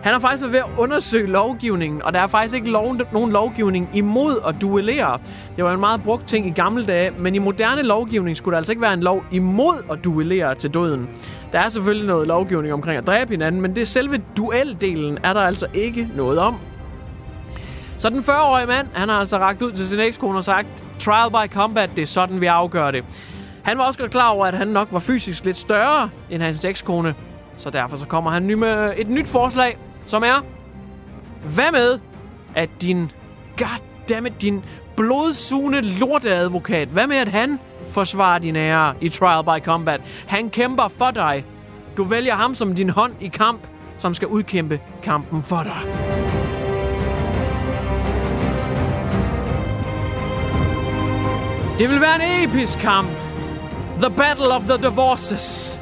Han 0.03 0.13
har 0.13 0.21
faktisk 0.21 0.43
været 0.43 0.53
ved 0.53 0.61
at 0.61 0.79
undersøge 0.79 1.27
lovgivningen, 1.27 2.03
og 2.03 2.15
der 2.15 2.21
er 2.21 2.27
faktisk 2.27 2.55
ikke 2.55 2.71
lov, 2.71 2.97
nogen 3.13 3.33
lovgivning 3.33 3.89
imod 3.95 4.41
at 4.49 4.55
duellere. 4.61 5.19
Det 5.57 5.65
var 5.65 5.73
en 5.73 5.81
meget 5.81 6.03
brugt 6.03 6.29
ting 6.29 6.47
i 6.47 6.51
gamle 6.51 6.87
dage, 6.87 7.11
men 7.19 7.35
i 7.35 7.39
moderne 7.39 7.83
lovgivning 7.83 8.37
skulle 8.37 8.53
der 8.53 8.57
altså 8.57 8.73
ikke 8.73 8.83
være 8.83 8.95
en 8.95 9.03
lov 9.03 9.25
imod 9.31 9.85
at 9.93 10.05
duellere 10.05 10.55
til 10.55 10.75
døden. 10.75 11.09
Der 11.53 11.59
er 11.59 11.69
selvfølgelig 11.69 12.07
noget 12.07 12.27
lovgivning 12.27 12.75
omkring 12.75 12.99
at 12.99 13.07
dræbe 13.07 13.31
hinanden, 13.31 13.61
men 13.61 13.77
det 13.77 13.89
selve 13.89 14.23
dueldelen 14.37 15.19
er 15.25 15.33
der 15.33 15.41
altså 15.41 15.67
ikke 15.75 16.09
noget 16.17 16.39
om. 16.39 16.57
Så 17.99 18.09
den 18.09 18.19
40-årige 18.19 18.67
mand, 18.67 18.89
han 18.93 19.09
har 19.09 19.17
altså 19.17 19.39
ragt 19.39 19.63
ud 19.63 19.73
til 19.73 19.89
sin 19.89 20.01
ekskone 20.01 20.39
og 20.39 20.45
sagt, 20.45 20.69
trial 20.99 21.31
by 21.31 21.53
combat, 21.53 21.91
det 21.97 22.03
er 22.03 22.07
sådan, 22.07 22.41
vi 22.41 22.47
afgør 22.47 22.91
det. 22.91 23.05
Han 23.63 23.79
var 23.79 23.85
også 23.85 24.01
godt 24.01 24.11
klar 24.11 24.29
over, 24.29 24.47
at 24.47 24.55
han 24.55 24.69
nok 24.69 24.89
var 24.91 24.99
fysisk 24.99 25.45
lidt 25.45 25.57
større 25.57 26.11
end 26.31 26.43
hans 26.43 26.65
ekskone, 26.65 27.15
så 27.59 27.71
derfor 27.71 27.97
så 27.97 28.07
kommer 28.07 28.31
han 28.31 28.47
ny 28.47 28.53
med 28.53 28.93
et 28.97 29.09
nyt 29.09 29.29
forslag, 29.29 29.79
som 30.05 30.23
er, 30.23 30.45
hvad 31.55 31.73
med, 31.73 31.99
at 32.55 32.71
din, 32.83 33.11
goddammit, 33.57 34.43
din 34.43 34.65
blodsugende 34.97 35.81
lorteadvokat, 35.81 36.89
hvad 36.89 37.07
med, 37.07 37.17
at 37.17 37.29
han 37.29 37.61
forsvare 37.89 38.39
din 38.39 38.57
ære 38.57 38.95
i 39.01 39.09
Trial 39.09 39.45
by 39.45 39.65
Combat? 39.65 40.01
Han 40.27 40.51
kæmper 40.51 40.89
for 40.99 41.11
dig. 41.11 41.45
Du 41.97 42.05
vælger 42.05 42.35
ham 42.35 42.55
som 42.55 42.75
din 42.75 42.91
hånd 42.91 43.13
i 43.21 43.29
kamp, 43.29 43.61
som 43.97 44.15
skal 44.15 44.29
udkæmpe 44.29 44.81
kampen 45.03 45.43
for 45.43 45.63
dig. 45.63 45.79
Det 51.79 51.89
vil 51.91 52.01
være 52.01 52.15
en 52.15 52.49
episk 52.49 52.79
kamp. 52.79 53.09
The 54.03 54.11
Battle 54.17 54.55
of 54.57 54.63
the 54.63 54.89
Divorces. 54.89 55.81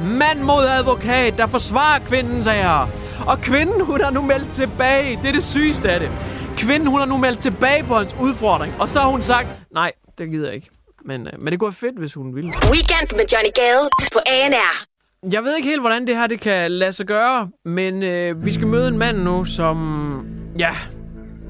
Mand 0.00 0.40
mod 0.40 0.64
advokat, 0.78 1.34
der 1.36 1.46
forsvarer 1.46 1.98
kvindens 1.98 2.46
ære. 2.46 2.88
Og 3.26 3.38
kvinden, 3.38 3.80
hun 3.80 4.00
har 4.00 4.10
nu 4.10 4.22
meldt 4.22 4.52
tilbage. 4.52 5.18
Det 5.22 5.28
er 5.28 5.32
det 5.32 5.44
sygeste 5.44 5.90
af 5.90 6.00
det. 6.00 6.10
Kvinden, 6.56 6.88
hun 6.88 7.00
har 7.00 7.06
nu 7.06 7.16
meldt 7.16 7.38
tilbage 7.38 7.84
på 7.84 7.94
hans 7.94 8.16
udfordring. 8.20 8.74
Og 8.80 8.88
så 8.88 9.00
har 9.00 9.08
hun 9.08 9.22
sagt, 9.22 9.48
nej, 9.74 9.92
det 10.18 10.30
gider 10.30 10.46
jeg 10.46 10.54
ikke. 10.54 10.79
Men, 11.04 11.26
øh, 11.26 11.32
men 11.38 11.50
det 11.52 11.60
går 11.60 11.70
fedt, 11.70 11.98
hvis 11.98 12.14
hun 12.14 12.34
vil. 12.34 12.44
Weekend 12.44 13.10
med 13.16 13.24
Johnny 13.32 13.50
Gade 13.54 13.88
på 14.12 14.18
ANR. 14.26 14.86
Jeg 15.32 15.42
ved 15.42 15.56
ikke 15.56 15.68
helt, 15.68 15.80
hvordan 15.80 16.06
det 16.06 16.16
her 16.16 16.26
det 16.26 16.40
kan 16.40 16.70
lade 16.70 16.92
sig 16.92 17.06
gøre, 17.06 17.48
men 17.64 18.02
øh, 18.02 18.44
vi 18.44 18.52
skal 18.52 18.66
møde 18.66 18.88
en 18.88 18.98
mand 18.98 19.18
nu, 19.18 19.44
som... 19.44 20.26
Ja, 20.58 20.70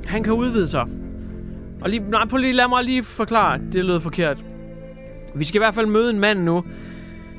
han 0.06 0.22
kan 0.22 0.32
udvide 0.32 0.68
sig. 0.68 0.86
Og 1.82 1.90
lige, 1.90 2.10
nej, 2.10 2.26
prøv 2.26 2.38
lige, 2.38 2.52
lad 2.52 2.68
mig 2.68 2.84
lige 2.84 3.04
forklare. 3.04 3.60
Det 3.72 3.84
lød 3.84 4.00
forkert. 4.00 4.44
Vi 5.34 5.44
skal 5.44 5.58
i 5.58 5.62
hvert 5.62 5.74
fald 5.74 5.86
møde 5.86 6.10
en 6.10 6.20
mand 6.20 6.38
nu, 6.38 6.64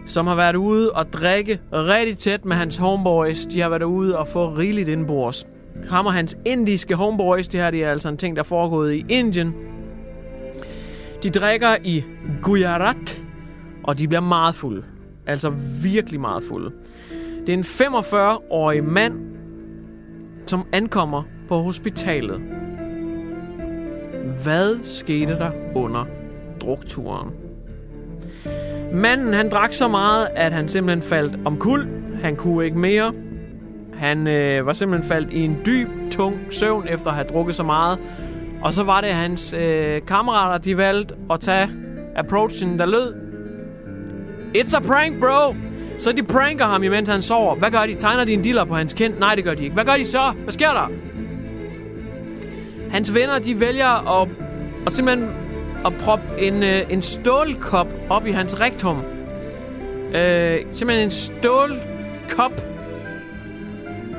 som 0.05 0.27
har 0.27 0.35
været 0.35 0.55
ude 0.55 0.91
og 0.91 1.13
drikke 1.13 1.59
rigtig 1.73 2.17
tæt 2.17 2.45
med 2.45 2.55
hans 2.55 2.77
homeboys. 2.77 3.45
De 3.45 3.61
har 3.61 3.69
været 3.69 3.83
ude 3.83 4.17
og 4.17 4.27
få 4.27 4.49
rigeligt 4.49 4.89
indbords. 4.89 5.45
Ham 5.89 6.05
og 6.05 6.13
hans 6.13 6.37
indiske 6.45 6.95
homeboys, 6.95 7.47
det 7.47 7.59
her 7.59 7.71
det 7.71 7.83
er 7.83 7.91
altså 7.91 8.09
en 8.09 8.17
ting, 8.17 8.35
der 8.35 8.41
er 8.41 8.47
foregået 8.47 8.93
i 8.93 9.05
Indien. 9.09 9.55
De 11.23 11.29
drikker 11.29 11.75
i 11.83 12.03
Gujarat, 12.41 13.21
og 13.83 13.99
de 13.99 14.07
bliver 14.07 14.21
meget 14.21 14.55
fulde. 14.55 14.83
Altså 15.25 15.49
virkelig 15.83 16.19
meget 16.19 16.43
fulde. 16.43 16.71
Det 17.47 17.49
er 17.49 17.57
en 17.57 17.63
45-årig 17.63 18.83
mand, 18.83 19.13
som 20.45 20.67
ankommer 20.73 21.23
på 21.47 21.57
hospitalet. 21.57 22.41
Hvad 24.43 24.83
skete 24.83 25.33
der 25.33 25.51
under 25.75 26.05
drukturen? 26.61 27.29
Manden 28.93 29.33
han 29.33 29.49
drak 29.49 29.73
så 29.73 29.87
meget, 29.87 30.27
at 30.35 30.51
han 30.51 30.67
simpelthen 30.67 31.01
faldt 31.01 31.39
omkuld. 31.45 31.87
Han 32.21 32.35
kunne 32.35 32.65
ikke 32.65 32.79
mere. 32.79 33.13
Han 33.93 34.27
øh, 34.27 34.65
var 34.65 34.73
simpelthen 34.73 35.09
faldt 35.09 35.33
i 35.33 35.39
en 35.39 35.57
dyb, 35.65 35.87
tung 36.11 36.37
søvn 36.49 36.87
efter 36.87 37.07
at 37.07 37.15
have 37.15 37.27
drukket 37.27 37.55
så 37.55 37.63
meget. 37.63 37.99
Og 38.61 38.73
så 38.73 38.83
var 38.83 39.01
det 39.01 39.09
hans 39.09 39.53
øh, 39.53 40.01
kammerater, 40.07 40.57
de 40.57 40.77
valgte 40.77 41.15
at 41.31 41.39
tage 41.39 41.69
approachen, 42.15 42.79
der 42.79 42.85
lød. 42.85 43.13
It's 44.57 44.77
a 44.77 44.79
prank, 44.79 45.19
bro! 45.19 45.55
Så 45.97 46.11
de 46.11 46.23
pranker 46.23 46.65
ham, 46.65 46.83
imens 46.83 47.09
han 47.09 47.21
sover. 47.21 47.55
Hvad 47.55 47.71
gør 47.71 47.85
de? 47.87 47.95
Tegner 47.95 48.25
de 48.25 48.33
en 48.33 48.41
diller 48.41 48.65
på 48.65 48.75
hans 48.75 48.93
kind? 48.93 49.13
Nej, 49.19 49.35
det 49.35 49.43
gør 49.43 49.53
de 49.53 49.63
ikke. 49.63 49.73
Hvad 49.73 49.85
gør 49.85 49.93
de 49.97 50.05
så? 50.05 50.33
Hvad 50.43 50.53
sker 50.53 50.69
der? 50.69 50.91
Hans 52.91 53.13
venner, 53.13 53.39
de 53.39 53.59
vælger 53.59 54.21
at, 54.21 54.29
at 54.87 54.93
simpelthen 54.93 55.29
at 55.85 55.93
proppe 55.99 56.25
en, 56.37 56.63
øh, 56.63 56.81
en 56.89 57.01
stålkop 57.01 57.87
op 58.09 58.25
i 58.25 58.31
hans 58.31 58.59
rektum. 58.59 58.97
Øh, 60.15 60.59
simpelthen 60.71 61.05
en 61.05 61.11
stålkop. 61.11 62.70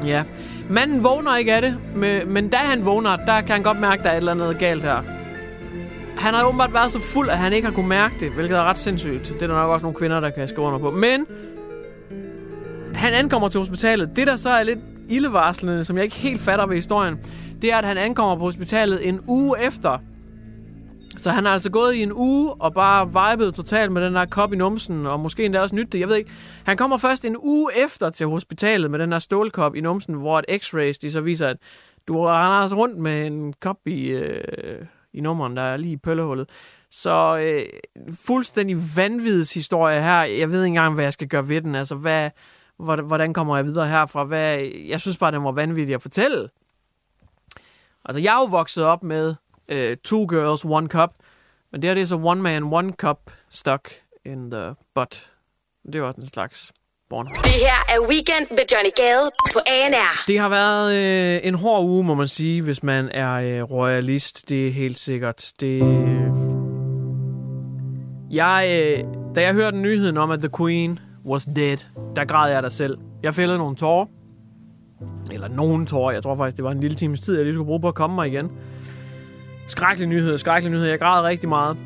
Ja. 0.07 0.23
Manden 0.71 1.05
vågner 1.05 1.37
ikke 1.37 1.55
af 1.55 1.63
det, 1.63 1.79
men, 2.27 2.49
da 2.49 2.57
han 2.57 2.87
vågner, 2.87 3.17
der 3.17 3.41
kan 3.41 3.51
han 3.51 3.63
godt 3.63 3.81
mærke, 3.81 3.99
at 3.99 4.05
der 4.05 4.11
er 4.11 4.15
et 4.15 4.19
eller 4.19 4.33
andet 4.33 4.59
galt 4.59 4.83
her. 4.83 5.03
Han 6.19 6.35
har 6.35 6.45
åbenbart 6.45 6.75
været 6.75 6.91
så 6.91 7.01
fuld, 7.01 7.31
at 7.31 7.39
han 7.39 7.53
ikke 7.53 7.69
har 7.69 7.75
kunne 7.75 7.89
mærke 7.89 8.15
det, 8.21 8.31
hvilket 8.31 8.57
er 8.57 8.63
ret 8.63 8.79
sindssygt. 8.79 9.29
Det 9.29 9.43
er 9.43 9.47
der 9.47 9.55
nok 9.55 9.71
også 9.71 9.85
nogle 9.85 9.99
kvinder, 9.99 10.21
der 10.21 10.31
kan 10.31 10.49
skrive 10.49 10.67
under 10.67 10.79
på. 10.79 10.91
Men 10.91 11.27
han 12.95 13.13
ankommer 13.13 13.49
til 13.49 13.59
hospitalet. 13.59 14.17
Det, 14.17 14.27
der 14.27 14.37
så 14.37 14.51
er 14.51 14.63
lidt 14.63 14.79
ildevarslende, 15.09 15.85
som 15.85 15.97
jeg 15.97 16.05
ikke 16.05 16.17
helt 16.17 16.41
fatter 16.41 16.67
ved 16.67 16.75
historien, 16.75 17.19
det 17.63 17.73
er, 17.73 17.77
at 17.77 17.85
han 17.85 17.97
ankommer 17.97 18.37
på 18.37 18.45
hospitalet 18.45 19.09
en 19.09 19.21
uge 19.27 19.63
efter. 19.67 19.99
Så 21.23 21.31
han 21.31 21.45
har 21.45 21.52
altså 21.52 21.71
gået 21.71 21.95
i 21.95 22.02
en 22.02 22.12
uge 22.12 22.55
og 22.55 22.75
bare 22.75 23.07
vibet 23.07 23.55
totalt 23.55 23.93
med 23.93 24.05
den 24.05 24.14
der 24.14 24.25
kop 24.25 24.52
i 24.52 24.57
numsen, 24.57 25.07
og 25.07 25.21
måske 25.21 25.45
endda 25.45 25.61
også 25.61 25.75
nyt 25.75 25.93
det, 25.93 26.00
jeg 26.00 26.09
ved 26.09 26.17
ikke. 26.17 26.31
Han 26.67 26.76
kommer 26.76 26.97
først 26.97 27.25
en 27.25 27.37
uge 27.38 27.71
efter 27.85 28.11
til 28.11 28.26
hospitalet 28.26 28.91
med 28.91 28.99
den 28.99 29.12
der 29.12 29.19
stålkop 29.19 29.75
i 29.75 29.81
numsen, 29.81 30.14
hvor 30.14 30.38
et 30.38 30.45
x-rays 30.62 30.99
de 31.02 31.11
så 31.11 31.21
viser, 31.21 31.49
at 31.49 31.57
du 32.09 32.26
han 32.26 32.35
har 32.35 32.62
altså 32.62 32.76
rundt 32.76 32.99
med 32.99 33.26
en 33.26 33.55
kop 33.61 33.76
i, 33.87 34.11
øh, 34.11 34.87
i 35.12 35.21
nummeren, 35.21 35.57
der 35.57 35.62
er 35.62 35.76
lige 35.76 35.93
i 35.93 35.97
pøllehullet. 35.97 36.49
Så 36.91 37.38
øh, 37.38 37.62
fuldstændig 38.26 38.76
vanvittig 38.97 39.55
historie 39.55 40.02
her. 40.02 40.23
Jeg 40.23 40.50
ved 40.50 40.64
ikke 40.64 40.69
engang, 40.69 40.95
hvad 40.95 41.05
jeg 41.05 41.12
skal 41.12 41.29
gøre 41.29 41.49
ved 41.49 41.61
den. 41.61 41.75
Altså, 41.75 41.95
hvad, 41.95 42.31
hvordan, 42.79 43.05
hvordan 43.05 43.33
kommer 43.33 43.57
jeg 43.57 43.64
videre 43.64 43.88
herfra? 43.88 44.25
Hvad, 44.25 44.59
jeg 44.88 45.00
synes 45.00 45.19
bare, 45.19 45.33
den 45.33 45.45
var 45.45 45.52
vanvittig 45.52 45.95
at 45.95 46.02
fortælle. 46.02 46.49
Altså, 48.05 48.21
jeg 48.21 48.35
er 48.35 48.41
jo 48.41 48.45
vokset 48.45 48.85
op 48.85 49.02
med 49.02 49.35
uh, 49.73 49.97
Two 50.04 50.26
Girls, 50.28 50.64
One 50.64 50.88
Cup. 50.88 51.11
Men 51.73 51.83
det 51.83 51.90
her 51.90 51.95
det 51.95 52.02
er 52.02 52.07
så 52.07 52.16
One 52.16 52.42
Man, 52.42 52.62
One 52.62 52.92
Cup 52.92 53.19
stuck 53.50 53.90
in 54.25 54.50
the 54.50 54.75
butt. 54.95 55.33
Det 55.87 55.95
er 55.95 56.02
også 56.02 56.21
en 56.21 56.28
slags 56.28 56.73
porn. 57.11 57.26
Det 57.26 57.52
her 57.52 57.95
er 57.95 58.09
Weekend 58.09 58.47
med 58.50 58.64
Johnny 58.73 58.90
Gade 58.97 59.31
på 59.52 59.59
ANR. 59.66 60.25
Det 60.28 60.38
har 60.38 60.49
været 60.49 60.95
øh, 60.95 61.40
en 61.49 61.54
hård 61.54 61.85
uge, 61.85 62.04
må 62.04 62.14
man 62.14 62.28
sige, 62.28 62.62
hvis 62.62 62.83
man 62.83 63.09
er 63.09 63.33
øh, 63.33 63.62
royalist. 63.71 64.49
Det 64.49 64.69
er 64.69 64.73
helt 64.73 64.99
sikkert. 64.99 65.52
Det... 65.61 65.78
Jeg, 68.31 68.69
øh, 68.71 69.04
da 69.35 69.42
jeg 69.42 69.54
hørte 69.54 69.76
nyheden 69.76 70.16
om, 70.16 70.31
at 70.31 70.38
The 70.38 70.50
Queen 70.59 70.99
was 71.26 71.49
dead, 71.57 71.76
der 72.16 72.25
græd 72.25 72.52
jeg 72.52 72.62
der 72.62 72.69
selv. 72.69 72.99
Jeg 73.23 73.35
fældede 73.35 73.59
nogle 73.59 73.76
tårer. 73.76 74.07
Eller 75.33 75.49
nogen 75.49 75.87
tårer. 75.87 76.12
Jeg 76.12 76.23
tror 76.23 76.37
faktisk, 76.37 76.57
det 76.57 76.64
var 76.64 76.71
en 76.71 76.81
lille 76.81 76.97
times 76.97 77.21
tid, 77.21 77.37
jeg 77.37 77.45
lige 77.45 77.54
skulle 77.54 77.66
bruge 77.66 77.81
på 77.81 77.88
at 77.88 77.95
komme 77.95 78.14
mig 78.16 78.28
igen. 78.28 78.50
Skrækkelig 79.73 80.09
nyhed, 80.09 80.38
skrækkelig 80.38 80.73
nyhed. 80.73 80.87
Jeg 80.87 80.99
græd 80.99 81.23
rigtig 81.23 81.49
meget. 81.49 81.76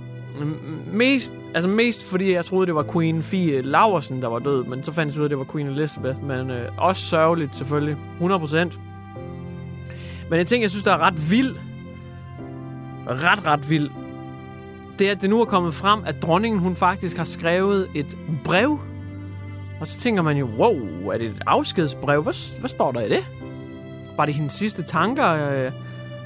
Mest, 0.92 1.34
altså 1.54 1.70
mest 1.70 2.10
fordi 2.10 2.32
jeg 2.32 2.44
troede, 2.44 2.66
det 2.66 2.74
var 2.74 2.84
Queen 2.92 3.22
Fie 3.22 3.62
Laversen, 3.62 4.22
der 4.22 4.28
var 4.28 4.38
død. 4.38 4.64
Men 4.64 4.84
så 4.84 4.92
fandt 4.92 5.14
jeg 5.14 5.20
ud 5.20 5.24
af, 5.24 5.26
at 5.26 5.30
det 5.30 5.38
var 5.38 5.46
Queen 5.52 5.66
Elizabeth. 5.66 6.24
Men 6.24 6.50
øh, 6.50 6.68
også 6.78 7.02
sørgeligt 7.02 7.56
selvfølgelig. 7.56 7.96
100%. 8.20 8.56
Men 10.30 10.40
en 10.40 10.46
ting, 10.46 10.62
jeg 10.62 10.70
synes, 10.70 10.84
der 10.84 10.92
er 10.92 10.98
ret 10.98 11.30
vild. 11.30 11.56
Ret, 13.08 13.46
ret 13.46 13.70
vild. 13.70 13.90
Det 14.98 15.06
er, 15.06 15.12
at 15.12 15.20
det 15.20 15.30
nu 15.30 15.40
er 15.40 15.44
kommet 15.44 15.74
frem, 15.74 16.00
at 16.06 16.22
dronningen 16.22 16.60
hun 16.60 16.76
faktisk 16.76 17.16
har 17.16 17.24
skrevet 17.24 17.88
et 17.94 18.18
brev. 18.44 18.78
Og 19.80 19.86
så 19.86 19.98
tænker 20.00 20.22
man 20.22 20.36
jo, 20.36 20.46
wow, 20.58 21.08
er 21.08 21.18
det 21.18 21.26
et 21.26 21.42
afskedsbrev? 21.46 22.22
Hvad, 22.22 22.58
hvad 22.60 22.68
står 22.68 22.92
der 22.92 23.00
i 23.00 23.08
det? 23.08 23.30
Var 24.16 24.26
det 24.26 24.34
hendes 24.34 24.52
sidste 24.52 24.82
tanker? 24.82 25.28
Øh, 25.32 25.72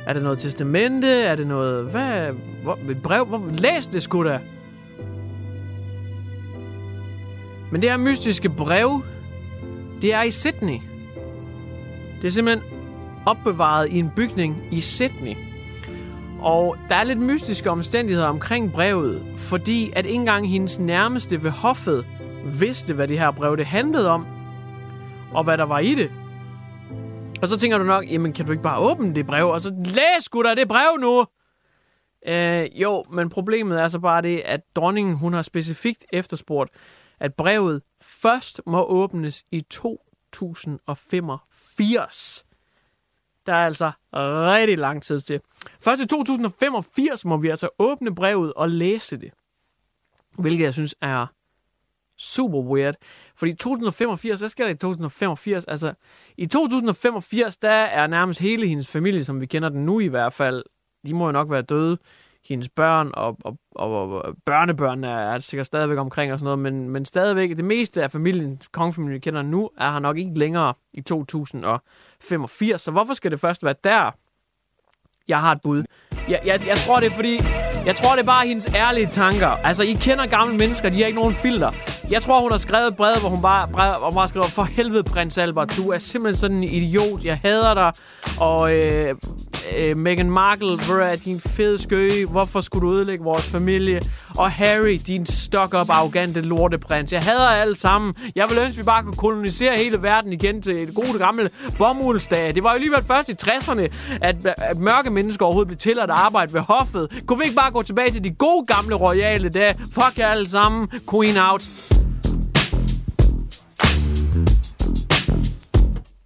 er 0.06 0.12
det 0.12 0.22
noget 0.22 0.38
testamente? 0.38 1.22
Er 1.22 1.36
det 1.36 1.46
noget... 1.46 1.90
Hvad? 1.90 2.32
Hvor, 2.62 2.78
et 2.90 3.02
brev? 3.02 3.24
Hvor, 3.24 3.48
læs 3.52 3.86
det 3.86 4.02
sgu 4.02 4.24
da! 4.24 4.40
Men 7.72 7.82
det 7.82 7.90
her 7.90 7.96
mystiske 7.96 8.48
brev, 8.48 9.02
det 10.02 10.14
er 10.14 10.22
i 10.22 10.30
Sydney. 10.30 10.78
Det 12.22 12.26
er 12.26 12.30
simpelthen 12.30 12.72
opbevaret 13.26 13.88
i 13.92 13.98
en 13.98 14.10
bygning 14.16 14.62
i 14.70 14.80
Sydney. 14.80 15.34
Og 16.40 16.76
der 16.88 16.94
er 16.94 17.04
lidt 17.04 17.20
mystiske 17.20 17.70
omstændigheder 17.70 18.28
omkring 18.28 18.72
brevet, 18.72 19.22
fordi 19.36 19.92
at 19.96 20.06
ikke 20.06 20.14
engang 20.14 20.50
hendes 20.50 20.80
nærmeste 20.80 21.44
ved 21.44 21.50
hoffet 21.50 22.06
vidste, 22.44 22.94
hvad 22.94 23.08
det 23.08 23.18
her 23.18 23.30
brev 23.30 23.56
det 23.56 23.66
handlede 23.66 24.10
om, 24.10 24.26
og 25.32 25.44
hvad 25.44 25.58
der 25.58 25.64
var 25.64 25.78
i 25.78 25.94
det. 25.94 26.10
Og 27.42 27.48
så 27.48 27.58
tænker 27.58 27.78
du 27.78 27.84
nok, 27.84 28.10
jamen 28.10 28.32
kan 28.32 28.46
du 28.46 28.52
ikke 28.52 28.62
bare 28.62 28.78
åbne 28.78 29.14
det 29.14 29.26
brev, 29.26 29.48
og 29.48 29.60
så 29.60 29.74
læs 29.84 30.24
sgu 30.24 30.42
da 30.42 30.54
det 30.54 30.68
brev 30.68 30.98
nu! 31.00 31.26
Øh, 32.26 32.80
jo, 32.82 33.04
men 33.12 33.28
problemet 33.28 33.80
er 33.80 33.88
så 33.88 33.98
bare 33.98 34.22
det, 34.22 34.42
at 34.44 34.60
dronningen 34.76 35.16
hun 35.16 35.32
har 35.32 35.42
specifikt 35.42 36.06
efterspurgt, 36.12 36.70
at 37.20 37.34
brevet 37.34 37.82
først 38.02 38.60
må 38.66 38.84
åbnes 38.84 39.44
i 39.50 39.60
2085. 39.60 42.44
Der 43.46 43.52
er 43.52 43.66
altså 43.66 43.90
rigtig 44.10 44.78
lang 44.78 45.02
tid 45.02 45.20
til. 45.20 45.40
Først 45.80 46.02
i 46.02 46.06
2085 46.06 47.24
må 47.24 47.36
vi 47.36 47.48
altså 47.48 47.68
åbne 47.78 48.14
brevet 48.14 48.52
og 48.52 48.68
læse 48.68 49.16
det. 49.16 49.30
Hvilket 50.38 50.64
jeg 50.64 50.74
synes 50.74 50.94
er 51.00 51.26
super 52.20 52.58
weird. 52.58 52.94
Fordi 53.36 53.52
2085, 53.52 54.40
hvad 54.40 54.48
sker 54.48 54.64
der 54.64 54.70
i 54.70 54.76
2085? 54.76 55.64
Altså, 55.64 55.92
i 56.36 56.46
2085, 56.46 57.56
der 57.56 57.70
er 57.70 58.06
nærmest 58.06 58.40
hele 58.40 58.66
hendes 58.66 58.88
familie, 58.88 59.24
som 59.24 59.40
vi 59.40 59.46
kender 59.46 59.68
den 59.68 59.86
nu 59.86 60.00
i 60.00 60.06
hvert 60.06 60.32
fald, 60.32 60.62
de 61.06 61.14
må 61.14 61.26
jo 61.26 61.32
nok 61.32 61.50
være 61.50 61.62
døde. 61.62 61.98
Hendes 62.48 62.68
børn 62.68 63.10
og, 63.14 63.36
og, 63.44 63.56
og, 63.74 64.22
og 64.22 64.34
børnebørn 64.46 65.04
er, 65.04 65.18
er 65.18 65.38
sikkert 65.38 65.66
stadigvæk 65.66 65.98
omkring 65.98 66.32
og 66.32 66.38
sådan 66.38 66.44
noget, 66.44 66.58
men, 66.58 66.90
men 66.90 67.04
stadigvæk, 67.04 67.56
det 67.56 67.64
meste 67.64 68.02
af 68.02 68.10
familien, 68.10 68.60
kongefamilien, 68.72 69.14
vi 69.14 69.18
kender 69.18 69.42
nu, 69.42 69.70
er 69.78 69.90
her 69.90 69.98
nok 69.98 70.18
ikke 70.18 70.38
længere 70.38 70.74
i 70.92 71.00
2085. 71.00 72.80
Så 72.80 72.90
hvorfor 72.90 73.14
skal 73.14 73.30
det 73.30 73.40
først 73.40 73.64
være 73.64 73.74
der? 73.84 74.10
Jeg 75.28 75.40
har 75.40 75.52
et 75.52 75.58
bud. 75.62 75.84
Jeg, 76.28 76.40
jeg, 76.44 76.66
jeg 76.66 76.76
tror, 76.76 77.00
det 77.00 77.06
er 77.06 77.14
fordi... 77.14 77.38
Jeg 77.86 77.96
tror, 77.96 78.10
det 78.10 78.20
er 78.20 78.26
bare 78.26 78.46
hendes 78.46 78.68
ærlige 78.74 79.06
tanker. 79.06 79.48
Altså, 79.48 79.82
I 79.82 79.92
kender 79.92 80.26
gamle 80.26 80.56
mennesker, 80.56 80.90
de 80.90 80.98
har 80.98 81.06
ikke 81.06 81.18
nogen 81.18 81.34
filter. 81.34 81.70
Jeg 82.10 82.22
tror, 82.22 82.40
hun 82.40 82.50
har 82.50 82.58
skrevet 82.58 82.88
et 82.88 82.96
brev, 82.96 83.20
hvor 83.20 83.28
hun 83.28 83.42
bare, 83.42 83.68
brev, 83.68 83.98
hvor 83.98 84.10
hun 84.10 84.14
bare 84.14 84.28
skriver, 84.28 84.46
for 84.46 84.62
helvede, 84.62 85.02
prins 85.02 85.38
Albert, 85.38 85.76
du 85.76 85.90
er 85.90 85.98
simpelthen 85.98 86.40
sådan 86.40 86.56
en 86.56 86.62
idiot. 86.62 87.24
Jeg 87.24 87.40
hader 87.42 87.74
dig. 87.74 87.92
Og 88.40 88.76
øh, 88.76 89.14
øh, 89.76 89.96
Meghan 89.96 90.30
Markle, 90.30 90.76
hvor 90.76 91.00
er 91.00 91.16
din 91.16 91.40
fede 91.40 91.82
skøge. 91.82 92.26
Hvorfor 92.26 92.60
skulle 92.60 92.88
du 92.88 92.94
ødelægge 92.94 93.24
vores 93.24 93.46
familie? 93.46 94.02
Og 94.36 94.50
Harry, 94.50 95.00
din 95.06 95.26
stok-up, 95.26 95.90
arrogante 95.90 96.40
lorteprins. 96.40 97.12
Jeg 97.12 97.22
hader 97.22 97.48
alle 97.48 97.76
sammen. 97.76 98.14
Jeg 98.34 98.48
vil 98.48 98.58
ønske, 98.58 98.70
at 98.70 98.78
vi 98.78 98.82
bare 98.82 99.02
kunne 99.02 99.16
kolonisere 99.16 99.76
hele 99.76 100.02
verden 100.02 100.32
igen 100.32 100.62
til 100.62 100.82
et 100.82 100.94
godt 100.94 101.18
gammelt 101.18 101.52
bomuldsdag. 101.78 102.54
Det 102.54 102.62
var 102.62 102.70
jo 102.70 102.74
alligevel 102.74 103.04
først 103.04 103.28
i 103.28 103.32
60'erne, 103.42 103.88
at, 104.20 104.36
at 104.56 104.78
mørke 104.78 105.10
mennesker 105.10 105.44
overhovedet 105.46 105.68
blev 105.68 105.78
tilladt 105.78 106.10
at 106.10 106.16
arbejde 106.16 106.52
ved 106.52 106.60
hoffet. 106.60 107.22
Kunne 107.26 107.38
vi 107.38 107.44
ikke 107.44 107.56
bare 107.56 107.69
gå 107.72 107.82
tilbage 107.82 108.10
til 108.10 108.24
de 108.24 108.30
gode 108.30 108.66
gamle 108.66 108.94
royale 108.94 109.48
dage? 109.48 109.74
Fuck 109.78 110.18
jer 110.18 110.26
alle 110.26 110.48
sammen. 110.48 110.88
Queen 111.10 111.36
out. 111.38 111.68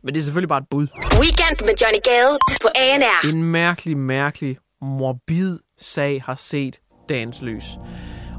Men 0.04 0.14
det 0.14 0.20
er 0.20 0.24
selvfølgelig 0.24 0.48
bare 0.48 0.58
et 0.58 0.68
bud. 0.70 0.86
Weekend 1.20 1.56
med 1.60 1.74
Johnny 1.82 2.00
Gade 2.04 2.38
på 2.62 2.68
ANR. 2.76 3.34
En 3.34 3.42
mærkelig, 3.42 3.96
mærkelig, 3.96 4.56
morbid 4.82 5.58
sag 5.80 6.22
har 6.26 6.34
set 6.34 6.78
dagens 7.08 7.42
lys. 7.42 7.64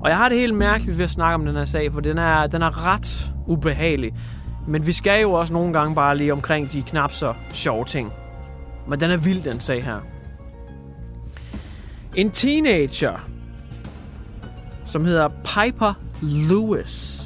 Og 0.01 0.09
jeg 0.09 0.17
har 0.17 0.29
det 0.29 0.37
helt 0.37 0.55
mærkeligt 0.55 0.97
ved 0.97 1.03
at 1.03 1.09
snakke 1.09 1.35
om 1.35 1.45
den 1.45 1.55
her 1.55 1.65
sag, 1.65 1.93
for 1.93 1.99
den 2.01 2.17
er, 2.17 2.47
den 2.47 2.61
er 2.61 2.87
ret 2.87 3.31
ubehagelig. 3.47 4.13
Men 4.67 4.87
vi 4.87 4.91
skal 4.91 5.21
jo 5.21 5.31
også 5.31 5.53
nogle 5.53 5.73
gange 5.73 5.95
bare 5.95 6.17
lige 6.17 6.33
omkring 6.33 6.71
de 6.71 6.81
knap 6.81 7.11
så 7.11 7.33
sjove 7.53 7.85
ting. 7.85 8.11
Men 8.89 8.99
den 8.99 9.11
er 9.11 9.17
vild, 9.17 9.41
den 9.41 9.59
sag 9.59 9.83
her. 9.83 9.99
En 12.15 12.31
teenager, 12.31 13.27
som 14.85 15.05
hedder 15.05 15.29
Piper 15.29 15.93
Lewis. 16.21 17.21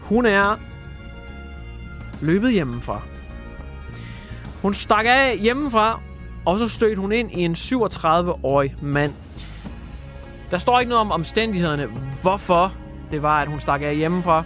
Hun 0.00 0.26
er 0.26 0.56
løbet 2.20 2.52
hjemmefra. 2.52 3.02
Hun 4.62 4.74
stak 4.74 5.04
af 5.08 5.38
hjemmefra, 5.38 6.00
og 6.46 6.58
så 6.58 6.68
stødte 6.68 7.00
hun 7.00 7.12
ind 7.12 7.30
i 7.32 7.40
en 7.40 7.52
37-årig 7.52 8.74
mand. 8.82 9.12
Der 10.50 10.58
står 10.58 10.80
ikke 10.80 10.90
noget 10.90 11.00
om 11.00 11.12
omstændighederne, 11.12 11.88
hvorfor 12.22 12.72
det 13.10 13.22
var, 13.22 13.42
at 13.42 13.48
hun 13.48 13.60
stak 13.60 13.82
af 13.82 13.96
hjemmefra. 13.96 14.44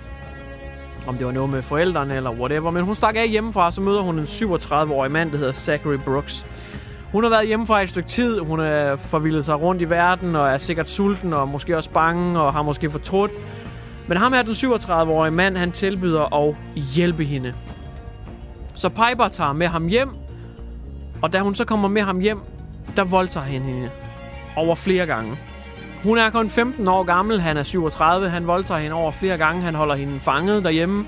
Om 1.06 1.16
det 1.16 1.26
var 1.26 1.32
noget 1.32 1.50
med 1.50 1.62
forældrene 1.62 2.16
eller 2.16 2.30
whatever. 2.30 2.70
Men 2.70 2.84
hun 2.84 2.94
stak 2.94 3.16
af 3.16 3.28
hjemmefra, 3.28 3.70
så 3.70 3.80
møder 3.80 4.00
hun 4.00 4.18
en 4.18 4.24
37-årig 4.24 5.10
mand, 5.10 5.30
der 5.30 5.38
hedder 5.38 5.52
Zachary 5.52 5.96
Brooks. 6.04 6.46
Hun 7.16 7.24
har 7.24 7.30
været 7.30 7.46
hjemme 7.46 7.66
fra 7.66 7.82
et 7.82 7.88
stykke 7.88 8.08
tid. 8.08 8.40
Hun 8.40 8.60
er 8.60 8.96
forvildet 8.96 9.44
sig 9.44 9.62
rundt 9.62 9.82
i 9.82 9.90
verden 9.90 10.36
og 10.36 10.48
er 10.48 10.58
sikkert 10.58 10.88
sulten 10.88 11.32
og 11.32 11.48
måske 11.48 11.76
også 11.76 11.90
bange 11.90 12.40
og 12.40 12.52
har 12.52 12.62
måske 12.62 12.90
fortrudt. 12.90 13.30
Men 14.08 14.16
ham 14.18 14.32
her, 14.32 14.42
den 14.42 14.52
37-årige 14.52 15.30
mand, 15.30 15.56
han 15.56 15.72
tilbyder 15.72 16.34
at 16.34 16.54
hjælpe 16.74 17.24
hende. 17.24 17.54
Så 18.74 18.88
Piper 18.88 19.28
tager 19.28 19.52
med 19.52 19.66
ham 19.66 19.86
hjem, 19.86 20.08
og 21.22 21.32
da 21.32 21.40
hun 21.40 21.54
så 21.54 21.64
kommer 21.64 21.88
med 21.88 22.02
ham 22.02 22.18
hjem, 22.18 22.40
der 22.96 23.04
voldtager 23.04 23.46
han 23.46 23.62
hende 23.62 23.90
over 24.56 24.74
flere 24.74 25.06
gange. 25.06 25.36
Hun 26.02 26.18
er 26.18 26.30
kun 26.30 26.50
15 26.50 26.88
år 26.88 27.02
gammel, 27.02 27.40
han 27.40 27.56
er 27.56 27.62
37, 27.62 28.28
han 28.28 28.46
voldtager 28.46 28.80
hende 28.80 28.96
over 28.96 29.12
flere 29.12 29.38
gange, 29.38 29.62
han 29.62 29.74
holder 29.74 29.94
hende 29.94 30.20
fanget 30.20 30.64
derhjemme. 30.64 31.06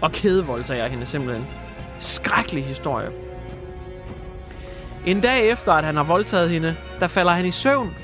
Og 0.00 0.12
kædevoldtager 0.12 0.88
hende 0.88 1.06
simpelthen. 1.06 1.46
Skrækkelig 1.98 2.64
historie. 2.64 3.31
En 5.06 5.20
dag 5.20 5.48
efter, 5.48 5.72
at 5.72 5.84
han 5.84 5.96
har 5.96 6.04
voldtaget 6.04 6.50
hende, 6.50 6.76
der 7.00 7.06
falder 7.06 7.32
han 7.32 7.46
i 7.46 7.50
søvn. 7.50 7.94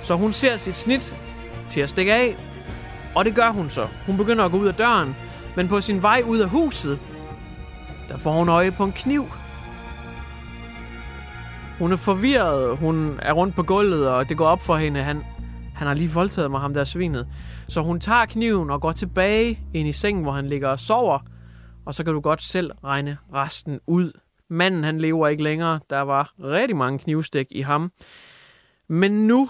Så 0.00 0.14
hun 0.14 0.32
ser 0.32 0.56
sit 0.56 0.76
snit 0.76 1.16
til 1.70 1.80
at 1.80 1.90
stikke 1.90 2.14
af. 2.14 2.36
Og 3.14 3.24
det 3.24 3.34
gør 3.34 3.50
hun 3.50 3.70
så. 3.70 3.88
Hun 4.06 4.16
begynder 4.16 4.44
at 4.44 4.50
gå 4.50 4.58
ud 4.58 4.66
af 4.66 4.74
døren. 4.74 5.16
Men 5.56 5.68
på 5.68 5.80
sin 5.80 6.02
vej 6.02 6.22
ud 6.26 6.38
af 6.38 6.48
huset, 6.48 6.98
der 8.08 8.18
får 8.18 8.32
hun 8.32 8.48
øje 8.48 8.72
på 8.72 8.84
en 8.84 8.92
kniv. 8.92 9.26
Hun 11.78 11.92
er 11.92 11.96
forvirret. 11.96 12.76
Hun 12.76 13.18
er 13.22 13.32
rundt 13.32 13.56
på 13.56 13.62
gulvet, 13.62 14.08
og 14.08 14.28
det 14.28 14.36
går 14.36 14.46
op 14.46 14.62
for 14.62 14.76
hende. 14.76 15.02
Han, 15.02 15.22
han 15.74 15.86
har 15.86 15.94
lige 15.94 16.10
voldtaget 16.10 16.50
mig, 16.50 16.60
ham 16.60 16.74
der 16.74 16.84
svinet. 16.84 17.28
Så 17.68 17.82
hun 17.82 18.00
tager 18.00 18.26
kniven 18.26 18.70
og 18.70 18.80
går 18.80 18.92
tilbage 18.92 19.58
ind 19.74 19.88
i 19.88 19.92
sengen, 19.92 20.22
hvor 20.22 20.32
han 20.32 20.46
ligger 20.46 20.68
og 20.68 20.78
sover. 20.78 21.18
Og 21.86 21.94
så 21.94 22.04
kan 22.04 22.14
du 22.14 22.20
godt 22.20 22.42
selv 22.42 22.70
regne 22.84 23.16
resten 23.34 23.80
ud. 23.86 24.12
Manden, 24.54 24.84
han 24.84 24.98
lever 24.98 25.28
ikke 25.28 25.42
længere. 25.42 25.80
Der 25.90 26.00
var 26.00 26.34
rigtig 26.42 26.76
mange 26.76 26.98
knivstik 26.98 27.46
i 27.50 27.60
ham. 27.60 27.92
Men 28.88 29.26
nu, 29.26 29.48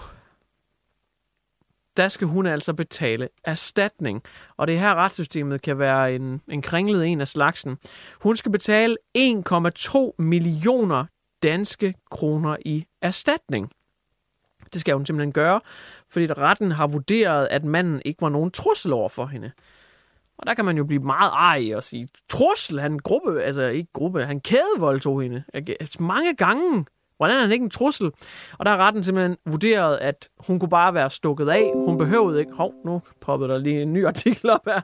der 1.97 2.09
skal 2.09 2.27
hun 2.27 2.47
altså 2.47 2.75
betale 2.75 3.29
erstatning. 3.45 4.23
Og 4.57 4.67
det 4.67 4.79
her 4.79 4.95
retssystemet 4.95 5.63
kan 5.63 5.79
være 5.79 6.15
en, 6.15 6.41
en 6.49 6.63
kringlet 6.63 7.07
en 7.07 7.21
af 7.21 7.29
slagsen. 7.29 7.77
Hun 8.21 8.37
skal 8.37 8.53
betale 8.53 8.97
1,2 9.19 10.11
millioner 10.19 11.05
danske 11.43 11.95
kroner 12.11 12.57
i 12.65 12.85
erstatning. 13.03 13.71
Det 14.73 14.81
skal 14.81 14.95
hun 14.95 15.07
simpelthen 15.07 15.33
gøre, 15.33 15.61
fordi 16.11 16.27
retten 16.27 16.71
har 16.71 16.87
vurderet, 16.87 17.49
at 17.51 17.65
manden 17.65 18.03
ikke 18.05 18.23
var 18.23 18.29
nogen 18.29 18.51
trussel 18.51 18.93
over 18.93 19.09
for 19.09 19.27
hende. 19.27 19.53
Og 20.39 20.47
der 20.47 20.55
kan 20.55 20.65
man 20.65 20.77
jo 20.77 20.85
blive 20.85 21.03
meget 21.03 21.33
ej 21.33 21.77
og 21.77 21.83
sige, 21.83 22.09
trussel, 22.29 22.81
han 22.81 22.99
gruppe, 22.99 23.43
altså 23.43 23.63
ikke 23.63 23.93
gruppe, 23.93 24.25
han 24.25 24.41
kædevoldtog 24.41 25.23
hende 25.23 25.45
altså, 25.55 26.03
mange 26.03 26.35
gange. 26.35 26.85
Hvordan 27.17 27.37
er 27.37 27.41
han 27.41 27.53
ikke 27.53 27.63
en 27.63 27.71
trussel? 27.71 28.11
Og 28.59 28.67
der 28.67 28.71
har 28.71 28.79
retten 28.79 29.05
simpelthen 29.05 29.37
vurderet, 29.47 29.97
at 29.97 30.29
hun 30.47 30.59
kunne 30.59 30.69
bare 30.69 30.95
være 30.95 31.11
stukket 31.11 31.49
af. 31.49 31.73
Hun 31.75 31.99
behøvede 31.99 32.41
ikke... 32.41 32.53
Hov, 32.53 32.73
nu 32.85 33.03
poppede 33.21 33.53
der 33.53 33.59
lige 33.59 33.83
en 33.83 33.93
ny 33.93 34.07
artikel 34.07 34.51
op 34.51 34.61
her. 34.67 34.81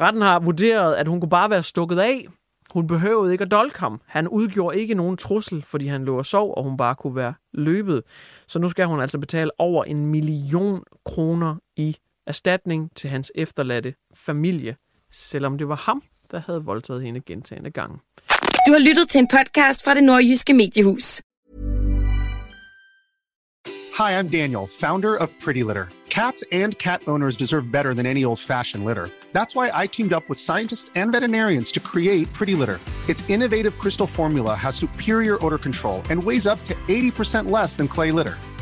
Retten 0.00 0.22
har 0.22 0.38
vurderet, 0.38 0.94
at 0.94 1.08
hun 1.08 1.20
kunne 1.20 1.30
bare 1.30 1.50
være 1.50 1.62
stukket 1.62 1.98
af. 1.98 2.26
Hun 2.70 2.86
behøvede 2.86 3.32
ikke 3.32 3.44
at 3.44 3.50
dolke 3.50 3.80
ham. 3.80 4.00
Han 4.06 4.28
udgjorde 4.28 4.80
ikke 4.80 4.94
nogen 4.94 5.16
trussel, 5.16 5.62
fordi 5.62 5.86
han 5.86 6.04
lå 6.04 6.18
og 6.18 6.26
sov, 6.26 6.54
og 6.56 6.64
hun 6.64 6.76
bare 6.76 6.94
kunne 6.94 7.16
være 7.16 7.34
løbet. 7.52 8.02
Så 8.48 8.58
nu 8.58 8.68
skal 8.68 8.86
hun 8.86 9.00
altså 9.00 9.18
betale 9.18 9.50
over 9.58 9.84
en 9.84 10.06
million 10.06 10.82
kroner 11.04 11.56
i 11.76 11.96
erstatning 12.30 12.90
til 12.96 13.10
hans 13.10 13.32
efterladte 13.34 13.94
familie, 14.14 14.76
selvom 15.12 15.58
det 15.58 15.68
var 15.68 15.76
ham, 15.76 16.02
der 16.30 16.40
havde 16.46 16.64
voldtaget 16.64 17.02
hende 17.02 17.20
gentagende 17.20 17.70
gange. 17.70 17.98
Du 18.66 18.72
har 18.72 18.78
lyttet 18.78 19.08
til 19.08 19.18
en 19.18 19.28
podcast 19.28 19.84
fra 19.84 19.94
det 19.94 20.04
nordjyske 20.04 20.54
mediehus. 20.54 21.22
Hi, 23.98 24.10
I'm 24.18 24.28
Daniel, 24.28 24.66
founder 24.80 25.16
of 25.16 25.28
Pretty 25.44 25.62
Litter. 25.62 25.86
Cats 26.10 26.44
and 26.52 26.72
cat 26.72 27.00
owners 27.06 27.36
deserve 27.36 27.64
better 27.72 27.94
than 27.94 28.06
any 28.06 28.24
old-fashioned 28.24 28.84
litter. 28.88 29.06
That's 29.32 29.54
why 29.56 29.66
I 29.84 29.86
teamed 29.86 30.12
up 30.12 30.24
with 30.28 30.38
scientists 30.38 30.90
and 30.94 31.12
veterinarians 31.12 31.72
to 31.72 31.80
create 31.80 32.26
Pretty 32.38 32.54
Litter. 32.60 32.78
Its 33.08 33.30
innovative 33.30 33.78
crystal 33.82 34.06
formula 34.06 34.54
has 34.54 34.76
superior 34.76 35.36
odor 35.44 35.58
control 35.58 36.02
and 36.10 36.24
weighs 36.28 36.46
up 36.46 36.58
to 36.68 36.74
80% 36.88 37.50
less 37.50 37.76
than 37.76 37.88
clay 37.88 38.12
litter. 38.12 38.36